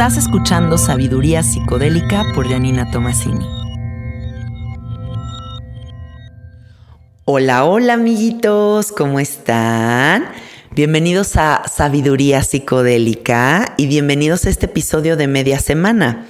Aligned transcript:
Estás 0.00 0.16
escuchando 0.16 0.78
Sabiduría 0.78 1.42
Psicodélica 1.42 2.24
por 2.34 2.48
Janina 2.48 2.90
Tomasini. 2.90 3.46
Hola, 7.26 7.66
hola 7.66 7.92
amiguitos, 7.92 8.92
¿cómo 8.92 9.20
están? 9.20 10.24
Bienvenidos 10.70 11.36
a 11.36 11.64
Sabiduría 11.68 12.42
Psicodélica 12.42 13.74
y 13.76 13.88
bienvenidos 13.88 14.46
a 14.46 14.48
este 14.48 14.64
episodio 14.64 15.18
de 15.18 15.26
media 15.26 15.58
semana. 15.58 16.24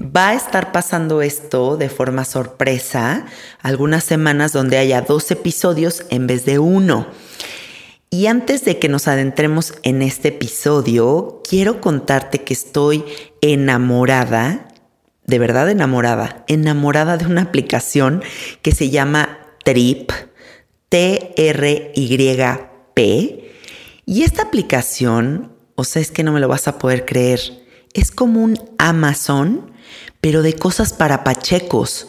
Va 0.00 0.30
a 0.30 0.34
estar 0.34 0.72
pasando 0.72 1.22
esto 1.22 1.76
de 1.76 1.90
forma 1.90 2.24
sorpresa, 2.24 3.26
algunas 3.62 4.02
semanas 4.02 4.52
donde 4.52 4.76
haya 4.78 5.02
dos 5.02 5.30
episodios 5.30 6.04
en 6.10 6.26
vez 6.26 6.44
de 6.46 6.58
uno. 6.58 7.06
Y 8.14 8.28
antes 8.28 8.64
de 8.64 8.78
que 8.78 8.88
nos 8.88 9.08
adentremos 9.08 9.74
en 9.82 10.00
este 10.00 10.28
episodio, 10.28 11.42
quiero 11.42 11.80
contarte 11.80 12.44
que 12.44 12.54
estoy 12.54 13.04
enamorada, 13.40 14.68
de 15.26 15.40
verdad 15.40 15.68
enamorada, 15.68 16.44
enamorada 16.46 17.16
de 17.16 17.26
una 17.26 17.42
aplicación 17.42 18.22
que 18.62 18.70
se 18.70 18.90
llama 18.90 19.40
Trip, 19.64 20.12
T-R-Y-P. 20.90 21.34
Y 24.06 24.22
esta 24.22 24.42
aplicación, 24.42 25.52
o 25.74 25.82
sea, 25.82 26.00
es 26.00 26.12
que 26.12 26.22
no 26.22 26.30
me 26.30 26.38
lo 26.38 26.46
vas 26.46 26.68
a 26.68 26.78
poder 26.78 27.04
creer, 27.04 27.40
es 27.94 28.12
como 28.12 28.44
un 28.44 28.56
Amazon, 28.78 29.72
pero 30.20 30.42
de 30.42 30.54
cosas 30.54 30.92
para 30.92 31.24
pachecos, 31.24 32.06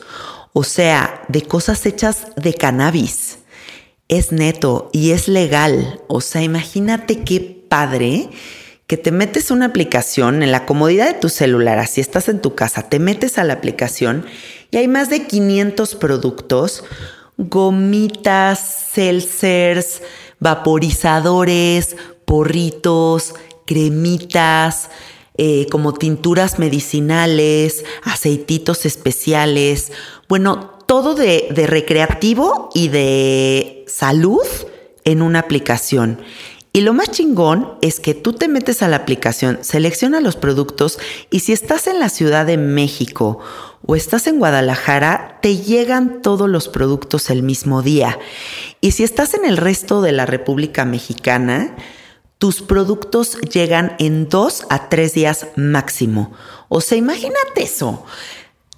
o 0.53 0.63
sea, 0.63 1.23
de 1.29 1.41
cosas 1.41 1.83
hechas 1.87 2.27
de 2.35 2.53
cannabis 2.53 3.39
es 4.07 4.31
neto 4.31 4.89
y 4.93 5.11
es 5.11 5.27
legal. 5.27 6.01
O 6.07 6.21
sea, 6.21 6.41
imagínate 6.43 7.23
qué 7.23 7.39
padre 7.41 8.29
que 8.87 8.97
te 8.97 9.11
metes 9.11 9.49
una 9.49 9.65
aplicación 9.65 10.43
en 10.43 10.51
la 10.51 10.65
comodidad 10.65 11.07
de 11.07 11.19
tu 11.19 11.29
celular, 11.29 11.79
así 11.79 12.01
estás 12.01 12.29
en 12.29 12.39
tu 12.39 12.53
casa, 12.53 12.83
te 12.83 12.99
metes 12.99 13.39
a 13.39 13.43
la 13.43 13.53
aplicación 13.53 14.25
y 14.69 14.77
hay 14.77 14.87
más 14.87 15.09
de 15.09 15.25
500 15.25 15.95
productos, 15.95 16.83
gomitas, 17.37 18.89
seltzers, 18.93 20.03
vaporizadores, 20.39 21.95
porritos, 22.25 23.33
cremitas, 23.65 24.89
eh, 25.37 25.65
como 25.71 25.93
tinturas 25.93 26.59
medicinales, 26.59 27.83
aceititos 28.03 28.85
especiales, 28.85 29.91
bueno, 30.29 30.74
todo 30.85 31.15
de, 31.15 31.49
recreativo 31.67 32.69
y 32.73 32.89
de 32.89 33.85
salud 33.87 34.45
en 35.03 35.21
una 35.21 35.39
aplicación. 35.39 36.19
Y 36.73 36.81
lo 36.81 36.93
más 36.93 37.09
chingón 37.11 37.77
es 37.81 38.01
que 38.01 38.13
tú 38.13 38.33
te 38.33 38.49
metes 38.49 38.81
a 38.81 38.89
la 38.89 38.97
aplicación, 38.97 39.59
selecciona 39.61 40.19
los 40.19 40.35
productos 40.35 40.99
y 41.29 41.39
si 41.39 41.53
estás 41.53 41.87
en 41.87 41.99
la 41.99 42.09
Ciudad 42.09 42.45
de 42.45 42.57
México 42.57 43.39
o 43.85 43.95
estás 43.95 44.27
en 44.27 44.39
Guadalajara, 44.39 45.39
te 45.41 45.57
llegan 45.57 46.21
todos 46.21 46.49
los 46.49 46.67
productos 46.67 47.29
el 47.29 47.43
mismo 47.43 47.81
día. 47.81 48.19
Y 48.81 48.91
si 48.91 49.03
estás 49.03 49.35
en 49.35 49.45
el 49.45 49.55
resto 49.55 50.01
de 50.01 50.11
la 50.11 50.25
República 50.25 50.83
Mexicana, 50.83 51.77
tus 52.39 52.61
productos 52.61 53.39
llegan 53.41 53.95
en 53.97 54.27
dos 54.27 54.65
a 54.69 54.89
tres 54.89 55.13
días 55.13 55.47
máximo. 55.55 56.33
O 56.67 56.81
sea, 56.81 56.97
imagínate 56.97 57.63
eso. 57.63 58.03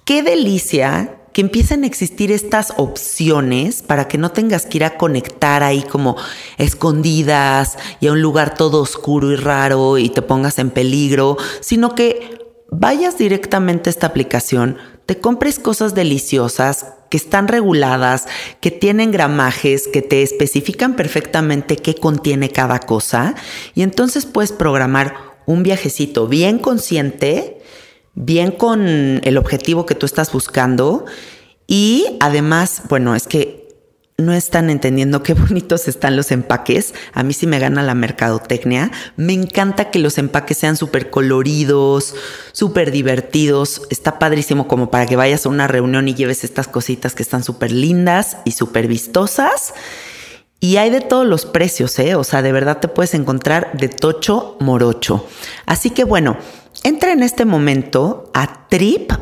Qué 0.04 0.22
delicia 0.22 1.18
que 1.32 1.40
empiecen 1.40 1.84
a 1.84 1.86
existir 1.86 2.32
estas 2.32 2.72
opciones 2.76 3.82
para 3.82 4.08
que 4.08 4.18
no 4.18 4.30
tengas 4.30 4.66
que 4.66 4.78
ir 4.78 4.84
a 4.84 4.96
conectar 4.96 5.62
ahí 5.62 5.82
como 5.82 6.16
escondidas 6.56 7.78
y 8.00 8.06
a 8.06 8.12
un 8.12 8.22
lugar 8.22 8.54
todo 8.54 8.80
oscuro 8.80 9.30
y 9.30 9.36
raro 9.36 9.98
y 9.98 10.08
te 10.08 10.22
pongas 10.22 10.58
en 10.58 10.70
peligro, 10.70 11.36
sino 11.60 11.94
que 11.94 12.38
vayas 12.70 13.18
directamente 13.18 13.88
a 13.88 13.92
esta 13.92 14.06
aplicación, 14.06 14.78
te 15.06 15.18
compres 15.18 15.58
cosas 15.58 15.94
deliciosas 15.94 16.94
que 17.08 17.16
están 17.16 17.48
reguladas, 17.48 18.26
que 18.60 18.70
tienen 18.70 19.10
gramajes, 19.10 19.88
que 19.88 20.02
te 20.02 20.22
especifican 20.22 20.94
perfectamente 20.94 21.76
qué 21.76 21.94
contiene 21.94 22.50
cada 22.50 22.80
cosa 22.80 23.34
y 23.74 23.82
entonces 23.82 24.26
puedes 24.26 24.52
programar 24.52 25.14
un 25.46 25.62
viajecito 25.62 26.28
bien 26.28 26.58
consciente 26.58 27.57
bien 28.20 28.50
con 28.50 29.20
el 29.22 29.38
objetivo 29.38 29.86
que 29.86 29.94
tú 29.94 30.04
estás 30.04 30.32
buscando 30.32 31.06
y 31.68 32.06
además, 32.18 32.82
bueno, 32.88 33.14
es 33.14 33.28
que 33.28 33.68
no 34.16 34.32
están 34.32 34.70
entendiendo 34.70 35.22
qué 35.22 35.34
bonitos 35.34 35.86
están 35.86 36.16
los 36.16 36.32
empaques. 36.32 36.94
A 37.12 37.22
mí 37.22 37.32
sí 37.32 37.46
me 37.46 37.60
gana 37.60 37.84
la 37.84 37.94
mercadotecnia. 37.94 38.90
Me 39.16 39.34
encanta 39.34 39.92
que 39.92 40.00
los 40.00 40.18
empaques 40.18 40.58
sean 40.58 40.76
súper 40.76 41.10
coloridos, 41.10 42.16
súper 42.50 42.90
divertidos. 42.90 43.82
Está 43.90 44.18
padrísimo 44.18 44.66
como 44.66 44.90
para 44.90 45.06
que 45.06 45.14
vayas 45.14 45.46
a 45.46 45.50
una 45.50 45.68
reunión 45.68 46.08
y 46.08 46.14
lleves 46.14 46.42
estas 46.42 46.66
cositas 46.66 47.14
que 47.14 47.22
están 47.22 47.44
súper 47.44 47.70
lindas 47.70 48.38
y 48.44 48.50
súper 48.50 48.88
vistosas. 48.88 49.74
Y 50.58 50.78
hay 50.78 50.90
de 50.90 51.02
todos 51.02 51.24
los 51.24 51.46
precios, 51.46 51.96
¿eh? 52.00 52.16
O 52.16 52.24
sea, 52.24 52.42
de 52.42 52.50
verdad 52.50 52.80
te 52.80 52.88
puedes 52.88 53.14
encontrar 53.14 53.70
de 53.74 53.88
tocho 53.88 54.56
morocho. 54.58 55.24
Así 55.66 55.90
que 55.90 56.02
bueno, 56.02 56.36
Entra 56.82 57.12
en 57.12 57.22
este 57.22 57.44
momento 57.44 58.30
a 58.34 58.68
trip.mx 58.68 59.12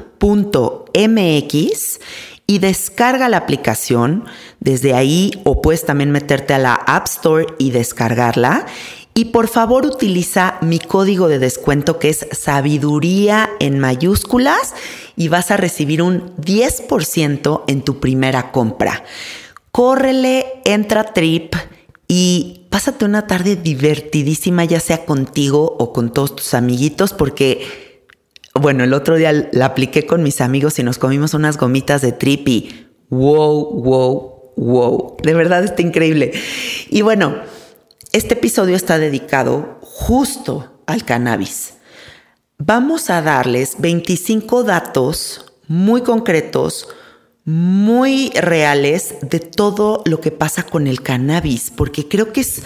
y 2.47 2.59
descarga 2.59 3.29
la 3.29 3.39
aplicación. 3.39 4.25
Desde 4.61 4.95
ahí 4.95 5.31
o 5.45 5.63
puedes 5.63 5.85
también 5.85 6.11
meterte 6.11 6.55
a 6.55 6.59
la 6.59 6.75
App 6.75 7.07
Store 7.07 7.47
y 7.59 7.71
descargarla. 7.71 8.67
Y 9.15 9.27
por 9.27 9.49
favor 9.49 9.87
utiliza 9.87 10.59
mi 10.61 10.79
código 10.79 11.29
de 11.29 11.39
descuento 11.39 11.99
que 11.99 12.11
es 12.11 12.27
sabiduría 12.33 13.49
en 13.61 13.79
mayúsculas 13.79 14.75
y 15.17 15.29
vas 15.29 15.51
a 15.51 15.57
recibir 15.57 16.03
un 16.03 16.37
10% 16.37 17.63
en 17.67 17.83
tu 17.83 17.99
primera 17.99 18.53
compra. 18.53 19.03
Córrele, 19.73 20.61
entra 20.67 21.01
a 21.01 21.13
Trip 21.15 21.55
y 22.09 22.66
pásate 22.77 23.07
una 23.07 23.27
tarde 23.27 23.57
divertidísima, 23.57 24.63
ya 24.67 24.81
sea 24.81 25.07
contigo 25.07 25.77
o 25.79 25.95
con 25.95 26.13
todos 26.13 26.37
tus 26.37 26.53
amiguitos, 26.53 27.15
porque, 27.15 28.03
bueno, 28.53 28.85
el 28.85 28.93
otro 28.93 29.17
día 29.17 29.49
la 29.51 29.65
apliqué 29.65 30.05
con 30.05 30.23
mis 30.23 30.43
amigos 30.43 30.79
y 30.79 30.83
nos 30.83 30.99
comimos 30.99 31.33
unas 31.33 31.57
gomitas 31.57 32.03
de 32.03 32.13
trip 32.13 32.47
wow, 33.09 33.81
wow, 33.83 34.53
wow, 34.59 35.17
de 35.23 35.33
verdad 35.33 35.65
está 35.65 35.81
increíble. 35.81 36.33
Y 36.91 37.01
bueno, 37.01 37.37
este 38.13 38.35
episodio 38.35 38.77
está 38.77 38.99
dedicado 38.99 39.79
justo 39.81 40.83
al 40.85 41.03
cannabis. 41.03 41.77
Vamos 42.59 43.09
a 43.09 43.23
darles 43.23 43.77
25 43.79 44.65
datos 44.65 45.47
muy 45.67 46.03
concretos 46.03 46.89
muy 47.47 48.31
reales 48.31 49.15
de 49.23 49.39
todo 49.41 50.03
lo 50.05 50.21
que 50.21 50.33
pasa 50.33 50.65
con 50.65 50.87
el 50.87 51.01
cannabis, 51.01 51.73
porque 51.75 52.07
creo 52.09 52.33
que 52.33 52.43
es 52.43 52.63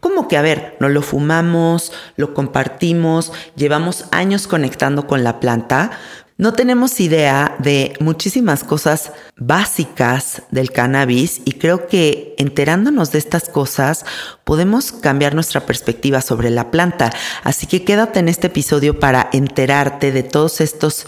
como 0.00 0.26
que, 0.26 0.36
a 0.36 0.42
ver, 0.42 0.76
no 0.80 0.88
lo 0.88 1.00
fumamos, 1.00 1.92
lo 2.16 2.34
compartimos, 2.34 3.30
llevamos 3.54 4.06
años 4.10 4.48
conectando 4.48 5.06
con 5.06 5.22
la 5.22 5.38
planta, 5.38 5.92
no 6.38 6.54
tenemos 6.54 6.98
idea 6.98 7.54
de 7.60 7.92
muchísimas 8.00 8.64
cosas 8.64 9.12
básicas 9.36 10.42
del 10.50 10.72
cannabis 10.72 11.40
y 11.44 11.52
creo 11.52 11.86
que 11.86 12.34
enterándonos 12.36 13.12
de 13.12 13.18
estas 13.18 13.48
cosas 13.48 14.04
podemos 14.42 14.90
cambiar 14.90 15.34
nuestra 15.36 15.66
perspectiva 15.66 16.20
sobre 16.20 16.50
la 16.50 16.72
planta. 16.72 17.10
Así 17.44 17.68
que 17.68 17.84
quédate 17.84 18.18
en 18.18 18.28
este 18.28 18.48
episodio 18.48 18.98
para 18.98 19.28
enterarte 19.32 20.10
de 20.10 20.24
todos 20.24 20.60
estos 20.60 21.06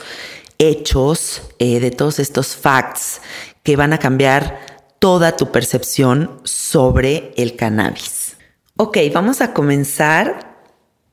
hechos, 0.68 1.42
eh, 1.58 1.80
de 1.80 1.90
todos 1.90 2.18
estos 2.18 2.56
facts 2.56 3.20
que 3.62 3.76
van 3.76 3.92
a 3.92 3.98
cambiar 3.98 4.60
toda 4.98 5.36
tu 5.36 5.52
percepción 5.52 6.40
sobre 6.44 7.32
el 7.36 7.56
cannabis. 7.56 8.36
Ok, 8.76 8.98
vamos 9.12 9.40
a 9.40 9.52
comenzar 9.52 10.56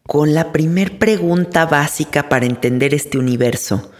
con 0.03 0.33
la 0.33 0.51
primer 0.51 0.97
pregunta 0.97 1.65
básica 1.65 2.27
para 2.27 2.45
entender 2.45 2.93
este 2.93 3.17
universo. 3.17 3.91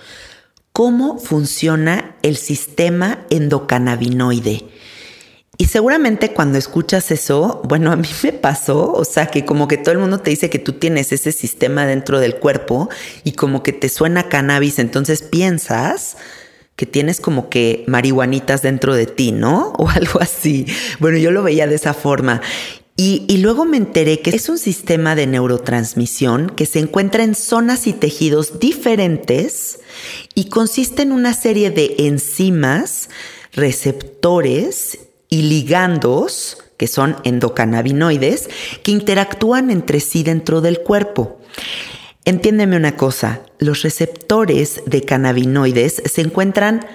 ¿Cómo 0.73 1.17
funciona 1.19 2.15
el 2.21 2.37
sistema 2.37 3.25
endocannabinoide? 3.29 4.69
Y 5.61 5.65
seguramente 5.65 6.33
cuando 6.33 6.57
escuchas 6.57 7.11
eso, 7.11 7.61
bueno, 7.65 7.91
a 7.91 7.95
mí 7.95 8.07
me 8.23 8.33
pasó, 8.33 8.93
o 8.93 9.05
sea, 9.05 9.27
que 9.27 9.45
como 9.45 9.67
que 9.67 9.77
todo 9.77 9.91
el 9.91 9.99
mundo 9.99 10.19
te 10.19 10.31
dice 10.31 10.49
que 10.49 10.57
tú 10.57 10.73
tienes 10.73 11.11
ese 11.11 11.31
sistema 11.31 11.85
dentro 11.85 12.19
del 12.19 12.37
cuerpo 12.37 12.89
y 13.23 13.33
como 13.33 13.61
que 13.61 13.71
te 13.71 13.87
suena 13.87 14.27
cannabis, 14.27 14.79
entonces 14.79 15.21
piensas 15.21 16.17
que 16.75 16.87
tienes 16.87 17.19
como 17.19 17.49
que 17.49 17.83
marihuanitas 17.85 18.63
dentro 18.63 18.95
de 18.95 19.05
ti, 19.05 19.33
¿no? 19.33 19.73
O 19.77 19.87
algo 19.87 20.19
así. 20.19 20.65
Bueno, 20.97 21.19
yo 21.19 21.29
lo 21.29 21.43
veía 21.43 21.67
de 21.67 21.75
esa 21.75 21.93
forma. 21.93 22.41
Y, 22.97 23.25
y, 23.27 23.37
luego 23.37 23.63
me 23.63 23.77
enteré 23.77 24.19
que 24.19 24.31
es 24.31 24.49
un 24.49 24.57
sistema 24.57 25.13
de 25.13 25.27
neurotransmisión 25.27 26.49
que 26.49 26.65
se 26.65 26.79
encuentra 26.79 27.23
en 27.23 27.35
zonas 27.35 27.85
y 27.85 27.93
tejidos 27.93 28.59
diferentes 28.59 29.79
y 30.33 30.45
consiste 30.45 31.03
en 31.03 31.11
una 31.11 31.35
serie 31.35 31.69
de 31.69 31.97
enzimas, 31.99 33.09
receptores 33.53 34.97
y 35.31 35.43
ligandos, 35.43 36.59
que 36.77 36.85
son 36.85 37.15
endocannabinoides, 37.23 38.49
que 38.83 38.91
interactúan 38.91 39.71
entre 39.71 39.99
sí 40.01 40.21
dentro 40.21 40.61
del 40.61 40.81
cuerpo. 40.81 41.39
Entiéndeme 42.25 42.75
una 42.75 42.95
cosa, 42.95 43.41
los 43.57 43.81
receptores 43.81 44.83
de 44.85 45.01
cannabinoides 45.01 46.03
se 46.05 46.21
encuentran 46.21 46.85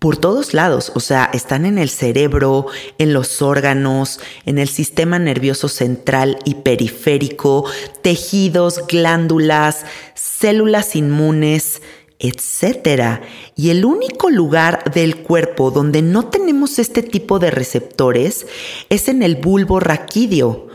por 0.00 0.16
todos 0.16 0.52
lados, 0.52 0.92
o 0.94 1.00
sea, 1.00 1.30
están 1.32 1.64
en 1.64 1.78
el 1.78 1.88
cerebro, 1.88 2.66
en 2.98 3.12
los 3.12 3.40
órganos, 3.40 4.20
en 4.44 4.58
el 4.58 4.68
sistema 4.68 5.18
nervioso 5.18 5.68
central 5.68 6.38
y 6.44 6.56
periférico, 6.56 7.64
tejidos, 8.02 8.86
glándulas, 8.86 9.84
células 10.14 10.96
inmunes, 10.96 11.80
etc. 12.24 13.20
Y 13.54 13.70
el 13.70 13.84
único 13.84 14.30
lugar 14.30 14.90
del 14.92 15.18
cuerpo 15.18 15.70
donde 15.70 16.02
no 16.02 16.28
tenemos 16.28 16.78
este 16.78 17.02
tipo 17.02 17.38
de 17.38 17.50
receptores 17.50 18.46
es 18.88 19.08
en 19.08 19.22
el 19.22 19.36
bulbo 19.36 19.78
raquídeo. 19.78 20.68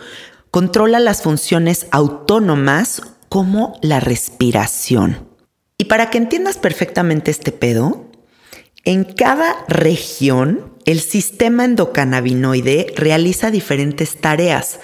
Controla 0.51 0.99
las 0.99 1.23
funciones 1.23 1.87
autónomas 1.91 3.01
como 3.29 3.79
la 3.81 3.99
respiración. 3.99 5.27
Y 5.77 5.85
para 5.85 6.09
que 6.09 6.17
entiendas 6.17 6.57
perfectamente 6.57 7.31
este 7.31 7.51
pedo, 7.51 8.05
en 8.85 9.03
cada 9.03 9.65
región, 9.67 10.73
el 10.85 10.99
sistema 10.99 11.65
endocannabinoide 11.65 12.93
realiza 12.95 13.51
diferentes 13.51 14.17
tareas, 14.17 14.79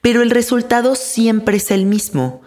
pero 0.00 0.22
el 0.22 0.30
resultado 0.30 0.96
siempre 0.96 1.56
es 1.56 1.70
el 1.70 1.86
mismo, 1.86 2.42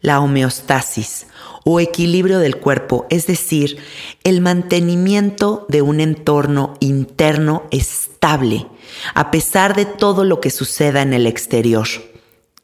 la 0.00 0.20
homeostasis 0.20 1.26
o 1.68 1.80
equilibrio 1.80 2.38
del 2.38 2.58
cuerpo, 2.58 3.08
es 3.10 3.26
decir, 3.26 3.78
el 4.22 4.40
mantenimiento 4.40 5.66
de 5.68 5.82
un 5.82 5.98
entorno 5.98 6.74
interno 6.78 7.64
estable, 7.72 8.68
a 9.14 9.32
pesar 9.32 9.74
de 9.74 9.84
todo 9.84 10.22
lo 10.22 10.40
que 10.40 10.50
suceda 10.50 11.02
en 11.02 11.12
el 11.12 11.26
exterior. 11.26 11.88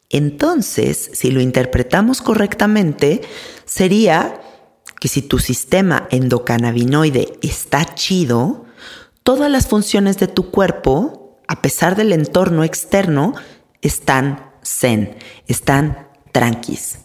Entonces, 0.08 1.10
si 1.14 1.32
lo 1.32 1.40
interpretamos 1.40 2.22
correctamente, 2.22 3.22
sería 3.64 4.40
que 5.00 5.08
si 5.08 5.20
tu 5.20 5.40
sistema 5.40 6.06
endocannabinoide 6.12 7.40
está 7.42 7.96
chido, 7.96 8.66
todas 9.24 9.50
las 9.50 9.66
funciones 9.66 10.18
de 10.18 10.28
tu 10.28 10.52
cuerpo, 10.52 11.40
a 11.48 11.60
pesar 11.60 11.96
del 11.96 12.12
entorno 12.12 12.62
externo, 12.62 13.34
están 13.80 14.52
zen, 14.64 15.16
están 15.48 16.06
tranquis. 16.30 16.98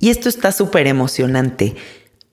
Y 0.00 0.08
esto 0.08 0.28
está 0.30 0.50
súper 0.50 0.86
emocionante. 0.86 1.76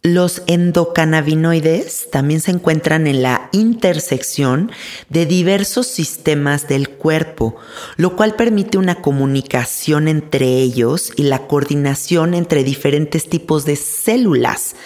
Los 0.02 0.44
endocannabinoides 0.48 2.10
también 2.12 2.40
se 2.40 2.52
encuentran 2.52 3.08
en 3.08 3.22
la 3.24 3.50
intersección 3.52 4.72
de 5.10 5.26
diversos 5.26 5.88
sistemas 5.88 6.70
del 6.70 6.88
cuerpo, 6.90 7.58
lo 7.98 8.16
cual 8.16 8.36
permite 8.36 8.78
una 8.78 9.02
comunicación 9.02 10.08
entre 10.08 10.46
ellos 10.48 11.12
y 11.18 11.24
la 11.24 11.48
coordinación 11.48 12.36
entre 12.36 12.64
diferentes 12.64 13.28
tipos 13.28 13.66
de 13.66 13.76
células, 13.76 14.78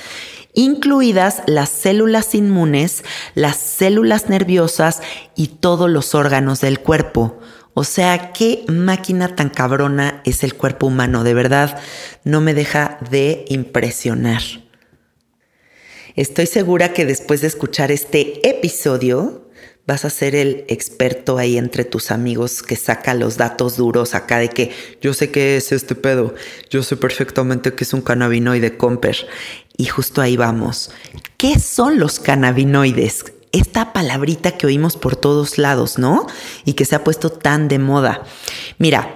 incluidas 0.56 1.44
las 1.46 1.70
células 1.70 2.34
inmunes, 2.34 3.04
las 3.36 3.58
células 3.58 4.28
nerviosas 4.28 5.02
y 5.36 5.48
todos 5.48 5.88
los 5.88 6.16
órganos 6.16 6.62
del 6.62 6.80
cuerpo. 6.80 7.41
O 7.74 7.84
sea, 7.84 8.34
qué 8.34 8.66
máquina 8.68 9.36
tan 9.36 9.50
cabrona 9.50 10.22
es 10.26 10.44
el 10.44 10.56
cuerpo 10.56 10.88
humano, 10.88 11.24
de 11.24 11.34
verdad, 11.34 11.80
no 12.24 12.42
me 12.42 12.54
deja 12.54 12.98
de 13.10 13.46
impresionar. 13.48 14.42
Estoy 16.16 16.48
segura 16.48 16.92
que 16.92 17.06
después 17.06 17.40
de 17.40 17.48
escuchar 17.48 17.92
este 17.92 18.48
episodio 18.48 19.50
vas 19.88 20.04
a 20.04 20.10
ser 20.10 20.36
el 20.36 20.66
experto 20.68 21.38
ahí 21.38 21.58
entre 21.58 21.86
tus 21.86 22.12
amigos 22.12 22.62
que 22.62 22.76
saca 22.76 23.14
los 23.14 23.38
datos 23.38 23.78
duros 23.78 24.14
acá 24.14 24.38
de 24.40 24.50
que 24.50 24.72
yo 25.02 25.14
sé 25.14 25.32
qué 25.32 25.58
es 25.58 25.72
este 25.72 25.96
pedo, 25.96 26.36
yo 26.70 26.84
sé 26.84 26.98
perfectamente 26.98 27.74
que 27.74 27.86
es 27.86 27.94
un 27.94 28.02
cannabinoide 28.02 28.78
comper. 28.78 29.28
Y 29.78 29.86
justo 29.86 30.22
ahí 30.22 30.38
vamos. 30.38 30.92
¿Qué 31.38 31.60
son 31.60 31.98
los 31.98 32.20
cannabinoides? 32.20 33.26
Esta 33.52 33.94
palabrita 33.94 34.52
que 34.52 34.68
oímos 34.68 34.98
por 34.98 35.16
todos 35.16 35.58
lados, 35.58 35.98
¿no? 35.98 36.28
Y 36.66 36.74
que 36.74 36.86
se 36.86 36.96
ha 36.96 37.04
puesto 37.04 37.32
tan 37.32 37.68
de 37.68 37.80
moda. 37.80 38.24
Mira, 38.78 39.16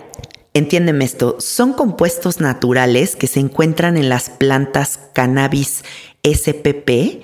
Entiéndeme 0.55 1.03
esto, 1.03 1.35
son 1.41 1.73
compuestos 1.73 2.39
naturales 2.39 3.17
que 3.17 3.27
se 3.27 3.41
encuentran 3.41 3.97
en 3.97 4.07
las 4.07 4.29
plantas 4.29 5.01
cannabis 5.11 5.83
SPP 6.23 7.21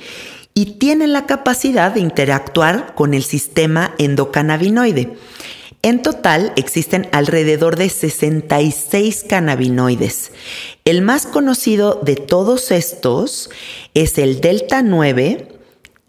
y 0.53 0.65
tienen 0.79 1.13
la 1.13 1.25
capacidad 1.25 1.93
de 1.93 2.01
interactuar 2.01 2.93
con 2.93 3.13
el 3.13 3.23
sistema 3.23 3.95
endocannabinoide. 3.99 5.15
En 5.81 6.01
total 6.03 6.53
existen 6.57 7.07
alrededor 7.11 7.77
de 7.77 7.89
66 7.89 9.25
cannabinoides. 9.27 10.31
El 10.85 11.01
más 11.01 11.25
conocido 11.25 12.01
de 12.03 12.17
todos 12.17 12.69
estos 12.69 13.49
es 13.93 14.17
el 14.17 14.41
delta 14.41 14.83
9, 14.83 15.50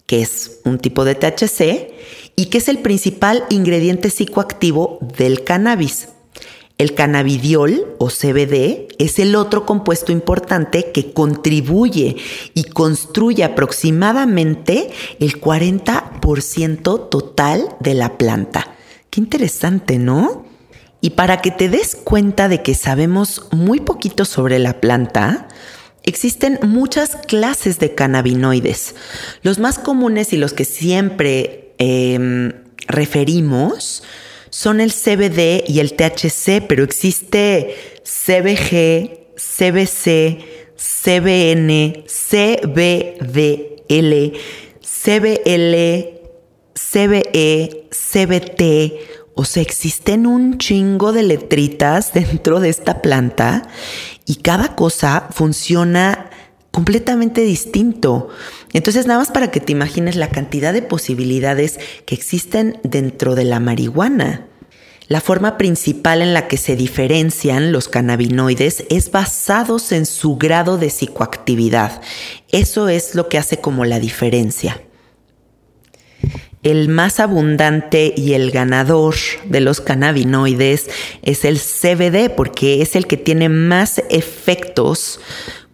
que 0.06 0.22
es 0.22 0.60
un 0.64 0.78
tipo 0.78 1.04
de 1.04 1.14
THC 1.14 1.92
y 2.36 2.46
que 2.46 2.58
es 2.58 2.68
el 2.68 2.78
principal 2.78 3.44
ingrediente 3.50 4.10
psicoactivo 4.10 4.98
del 5.16 5.44
cannabis. 5.44 6.08
El 6.78 6.94
cannabidiol 6.94 7.94
o 7.98 8.08
CBD 8.08 8.88
es 8.98 9.18
el 9.18 9.36
otro 9.36 9.66
compuesto 9.66 10.10
importante 10.10 10.90
que 10.92 11.12
contribuye 11.12 12.16
y 12.54 12.64
construye 12.64 13.44
aproximadamente 13.44 14.90
el 15.20 15.40
40% 15.40 17.08
total 17.08 17.76
de 17.78 17.94
la 17.94 18.18
planta. 18.18 18.74
Qué 19.10 19.20
interesante, 19.20 19.98
¿no? 19.98 20.44
Y 21.00 21.10
para 21.10 21.40
que 21.40 21.50
te 21.50 21.68
des 21.68 21.94
cuenta 21.94 22.48
de 22.48 22.62
que 22.62 22.74
sabemos 22.74 23.46
muy 23.50 23.80
poquito 23.80 24.24
sobre 24.24 24.58
la 24.58 24.80
planta, 24.80 25.48
existen 26.04 26.58
muchas 26.62 27.16
clases 27.26 27.78
de 27.78 27.94
cannabinoides. 27.94 28.94
Los 29.42 29.58
más 29.58 29.78
comunes 29.78 30.32
y 30.32 30.36
los 30.36 30.52
que 30.52 30.64
siempre 30.64 31.74
em, 31.78 32.52
referimos 32.86 34.02
son 34.50 34.80
el 34.80 34.92
CBD 34.92 35.64
y 35.66 35.80
el 35.80 35.94
THC, 35.94 36.66
pero 36.66 36.84
existe 36.84 37.74
CBG, 38.04 39.34
CBC, 39.36 40.44
CBN, 40.76 42.04
CBDL, 42.06 43.52
CBL, 44.82 45.74
CBE, 46.74 47.88
CBT. 47.90 48.62
O 49.34 49.44
sea, 49.44 49.62
existen 49.62 50.26
un 50.26 50.58
chingo 50.58 51.12
de 51.12 51.22
letritas 51.22 52.12
dentro 52.14 52.60
de 52.60 52.68
esta 52.68 53.00
planta 53.00 53.68
y 54.32 54.36
cada 54.36 54.74
cosa 54.74 55.28
funciona 55.30 56.30
completamente 56.70 57.42
distinto. 57.42 58.30
Entonces, 58.72 59.06
nada 59.06 59.18
más 59.18 59.30
para 59.30 59.50
que 59.50 59.60
te 59.60 59.72
imagines 59.72 60.16
la 60.16 60.30
cantidad 60.30 60.72
de 60.72 60.80
posibilidades 60.80 61.78
que 62.06 62.14
existen 62.14 62.80
dentro 62.82 63.34
de 63.34 63.44
la 63.44 63.60
marihuana. 63.60 64.46
La 65.06 65.20
forma 65.20 65.58
principal 65.58 66.22
en 66.22 66.32
la 66.32 66.48
que 66.48 66.56
se 66.56 66.76
diferencian 66.76 67.72
los 67.72 67.88
cannabinoides 67.88 68.84
es 68.88 69.10
basados 69.10 69.92
en 69.92 70.06
su 70.06 70.38
grado 70.38 70.78
de 70.78 70.88
psicoactividad. 70.88 72.00
Eso 72.48 72.88
es 72.88 73.14
lo 73.14 73.28
que 73.28 73.36
hace 73.36 73.58
como 73.58 73.84
la 73.84 74.00
diferencia. 74.00 74.80
El 76.62 76.88
más 76.88 77.18
abundante 77.18 78.14
y 78.16 78.34
el 78.34 78.52
ganador 78.52 79.16
de 79.46 79.60
los 79.60 79.80
cannabinoides 79.80 80.88
es 81.22 81.44
el 81.44 81.58
CBD 81.58 82.30
porque 82.30 82.82
es 82.82 82.94
el 82.94 83.08
que 83.08 83.16
tiene 83.16 83.48
más 83.48 84.00
efectos 84.10 85.18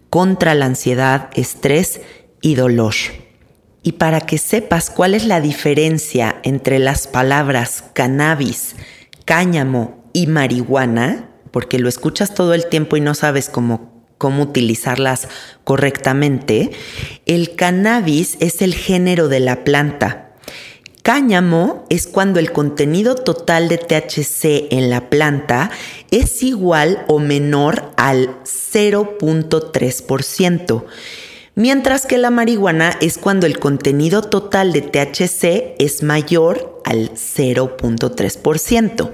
contra 0.09 0.55
la 0.55 0.65
ansiedad, 0.65 1.29
estrés 1.35 2.01
y 2.41 2.55
dolor. 2.55 2.95
Y 3.83 3.93
para 3.93 4.21
que 4.21 4.39
sepas 4.39 4.89
cuál 4.89 5.13
es 5.13 5.25
la 5.25 5.41
diferencia 5.41 6.39
entre 6.41 6.79
las 6.79 7.05
palabras 7.05 7.83
cannabis, 7.93 8.75
cáñamo 9.25 10.03
y 10.11 10.25
marihuana, 10.25 11.29
porque 11.51 11.77
lo 11.77 11.87
escuchas 11.87 12.33
todo 12.33 12.55
el 12.55 12.65
tiempo 12.65 12.97
y 12.97 13.01
no 13.01 13.13
sabes 13.13 13.49
cómo, 13.49 14.03
cómo 14.17 14.41
utilizarlas 14.41 15.27
correctamente, 15.63 16.71
el 17.27 17.55
cannabis 17.55 18.37
es 18.39 18.63
el 18.63 18.73
género 18.73 19.27
de 19.27 19.39
la 19.39 19.63
planta. 19.63 20.28
Cáñamo 21.09 21.87
es 21.89 22.05
cuando 22.05 22.39
el 22.39 22.51
contenido 22.51 23.15
total 23.15 23.67
de 23.67 23.79
THC 23.79 24.71
en 24.71 24.91
la 24.91 25.09
planta 25.09 25.71
es 26.11 26.43
igual 26.43 27.03
o 27.07 27.17
menor 27.17 27.91
al 27.97 28.43
0.3%, 28.43 30.85
mientras 31.55 32.05
que 32.05 32.19
la 32.19 32.29
marihuana 32.29 32.95
es 33.01 33.17
cuando 33.17 33.47
el 33.47 33.57
contenido 33.57 34.21
total 34.21 34.71
de 34.71 34.83
THC 34.83 35.73
es 35.79 36.03
mayor 36.03 36.79
al 36.85 37.09
0.3%. 37.13 39.11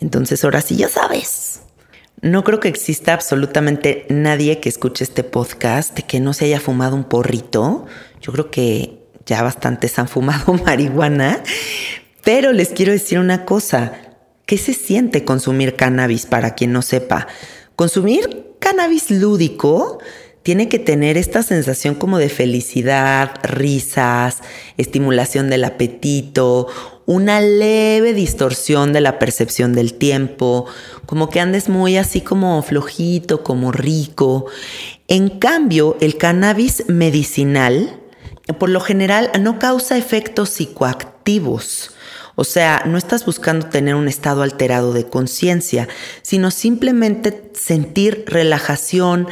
Entonces 0.00 0.44
ahora 0.44 0.60
sí 0.60 0.76
ya 0.76 0.90
sabes. 0.90 1.60
No 2.20 2.44
creo 2.44 2.60
que 2.60 2.68
exista 2.68 3.14
absolutamente 3.14 4.04
nadie 4.10 4.60
que 4.60 4.68
escuche 4.68 5.04
este 5.04 5.24
podcast 5.24 5.98
que 6.00 6.20
no 6.20 6.34
se 6.34 6.44
haya 6.44 6.60
fumado 6.60 6.96
un 6.96 7.04
porrito. 7.04 7.86
Yo 8.20 8.30
creo 8.30 8.50
que 8.50 8.99
ya 9.26 9.42
bastantes 9.42 9.98
han 9.98 10.08
fumado 10.08 10.52
marihuana, 10.66 11.42
pero 12.24 12.52
les 12.52 12.70
quiero 12.70 12.92
decir 12.92 13.18
una 13.18 13.44
cosa, 13.44 13.92
¿qué 14.46 14.58
se 14.58 14.74
siente 14.74 15.24
consumir 15.24 15.76
cannabis 15.76 16.26
para 16.26 16.54
quien 16.54 16.72
no 16.72 16.82
sepa? 16.82 17.26
Consumir 17.76 18.54
cannabis 18.58 19.10
lúdico 19.10 19.98
tiene 20.42 20.68
que 20.68 20.78
tener 20.78 21.16
esta 21.16 21.42
sensación 21.42 21.94
como 21.94 22.18
de 22.18 22.28
felicidad, 22.28 23.34
risas, 23.42 24.38
estimulación 24.78 25.50
del 25.50 25.64
apetito, 25.64 26.66
una 27.04 27.40
leve 27.40 28.14
distorsión 28.14 28.92
de 28.92 29.00
la 29.00 29.18
percepción 29.18 29.74
del 29.74 29.94
tiempo, 29.94 30.66
como 31.06 31.28
que 31.28 31.40
andes 31.40 31.68
muy 31.68 31.96
así 31.96 32.20
como 32.20 32.62
flojito, 32.62 33.42
como 33.42 33.72
rico. 33.72 34.46
En 35.08 35.28
cambio, 35.28 35.96
el 36.00 36.16
cannabis 36.16 36.84
medicinal, 36.88 37.99
por 38.58 38.68
lo 38.68 38.80
general, 38.80 39.30
no 39.40 39.58
causa 39.58 39.96
efectos 39.96 40.50
psicoactivos. 40.50 41.92
O 42.36 42.44
sea, 42.44 42.82
no 42.86 42.96
estás 42.96 43.26
buscando 43.26 43.66
tener 43.66 43.94
un 43.94 44.08
estado 44.08 44.42
alterado 44.42 44.92
de 44.92 45.06
conciencia, 45.06 45.88
sino 46.22 46.50
simplemente 46.50 47.52
sentir 47.54 48.24
relajación, 48.26 49.28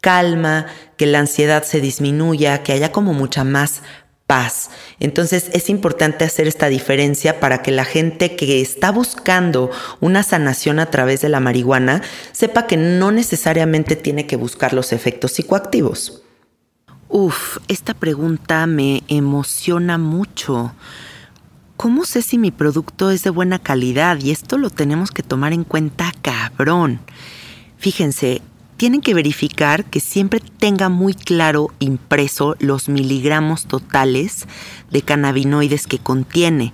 calma, 0.00 0.66
que 0.96 1.06
la 1.06 1.20
ansiedad 1.20 1.62
se 1.62 1.80
disminuya, 1.80 2.62
que 2.62 2.72
haya 2.72 2.92
como 2.92 3.14
mucha 3.14 3.44
más 3.44 3.82
paz. 4.26 4.70
Entonces 5.00 5.50
es 5.54 5.70
importante 5.70 6.24
hacer 6.24 6.46
esta 6.46 6.68
diferencia 6.68 7.40
para 7.40 7.62
que 7.62 7.72
la 7.72 7.84
gente 7.84 8.36
que 8.36 8.60
está 8.60 8.92
buscando 8.92 9.70
una 10.00 10.22
sanación 10.22 10.78
a 10.78 10.86
través 10.86 11.20
de 11.20 11.28
la 11.28 11.40
marihuana 11.40 12.02
sepa 12.30 12.66
que 12.66 12.76
no 12.76 13.10
necesariamente 13.10 13.96
tiene 13.96 14.26
que 14.26 14.36
buscar 14.36 14.72
los 14.72 14.92
efectos 14.92 15.32
psicoactivos. 15.32 16.19
Uf, 17.12 17.58
esta 17.66 17.92
pregunta 17.92 18.68
me 18.68 19.02
emociona 19.08 19.98
mucho. 19.98 20.72
¿Cómo 21.76 22.04
sé 22.04 22.22
si 22.22 22.38
mi 22.38 22.52
producto 22.52 23.10
es 23.10 23.24
de 23.24 23.30
buena 23.30 23.58
calidad? 23.58 24.20
Y 24.20 24.30
esto 24.30 24.58
lo 24.58 24.70
tenemos 24.70 25.10
que 25.10 25.24
tomar 25.24 25.52
en 25.52 25.64
cuenta 25.64 26.14
cabrón. 26.22 27.00
Fíjense, 27.78 28.42
tienen 28.76 29.00
que 29.00 29.14
verificar 29.14 29.86
que 29.86 29.98
siempre 29.98 30.38
tenga 30.38 30.88
muy 30.88 31.14
claro 31.14 31.72
impreso 31.80 32.54
los 32.60 32.88
miligramos 32.88 33.66
totales 33.66 34.46
de 34.92 35.02
cannabinoides 35.02 35.88
que 35.88 35.98
contiene 35.98 36.72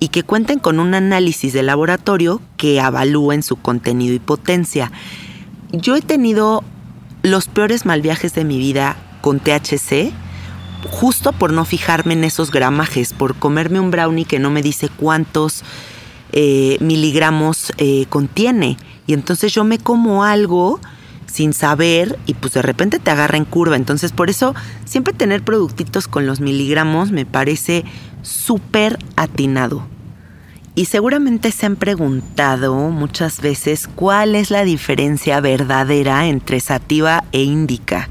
y 0.00 0.08
que 0.08 0.22
cuenten 0.22 0.58
con 0.58 0.80
un 0.80 0.92
análisis 0.92 1.54
de 1.54 1.62
laboratorio 1.62 2.42
que 2.58 2.78
evalúen 2.78 3.42
su 3.42 3.56
contenido 3.56 4.14
y 4.14 4.18
potencia. 4.18 4.92
Yo 5.72 5.96
he 5.96 6.02
tenido 6.02 6.62
los 7.22 7.48
peores 7.48 7.86
mal 7.86 8.02
viajes 8.02 8.34
de 8.34 8.44
mi 8.44 8.58
vida 8.58 8.98
con 9.20 9.40
THC 9.40 10.12
justo 10.90 11.32
por 11.32 11.52
no 11.52 11.64
fijarme 11.64 12.14
en 12.14 12.24
esos 12.24 12.50
gramajes, 12.50 13.12
por 13.12 13.34
comerme 13.34 13.80
un 13.80 13.90
brownie 13.90 14.24
que 14.24 14.38
no 14.38 14.50
me 14.50 14.62
dice 14.62 14.88
cuántos 14.88 15.64
eh, 16.32 16.76
miligramos 16.80 17.72
eh, 17.78 18.06
contiene. 18.08 18.76
Y 19.06 19.14
entonces 19.14 19.52
yo 19.52 19.64
me 19.64 19.78
como 19.78 20.24
algo 20.24 20.80
sin 21.26 21.52
saber 21.52 22.18
y 22.26 22.34
pues 22.34 22.54
de 22.54 22.62
repente 22.62 22.98
te 22.98 23.10
agarra 23.10 23.36
en 23.36 23.44
curva. 23.44 23.76
Entonces 23.76 24.12
por 24.12 24.30
eso 24.30 24.54
siempre 24.84 25.14
tener 25.14 25.42
productitos 25.42 26.08
con 26.08 26.26
los 26.26 26.40
miligramos 26.40 27.10
me 27.10 27.26
parece 27.26 27.84
súper 28.22 28.98
atinado. 29.16 29.86
Y 30.74 30.84
seguramente 30.84 31.50
se 31.50 31.66
han 31.66 31.74
preguntado 31.74 32.76
muchas 32.90 33.40
veces 33.40 33.88
cuál 33.88 34.36
es 34.36 34.52
la 34.52 34.62
diferencia 34.62 35.40
verdadera 35.40 36.28
entre 36.28 36.60
sativa 36.60 37.24
e 37.32 37.42
índica, 37.42 38.08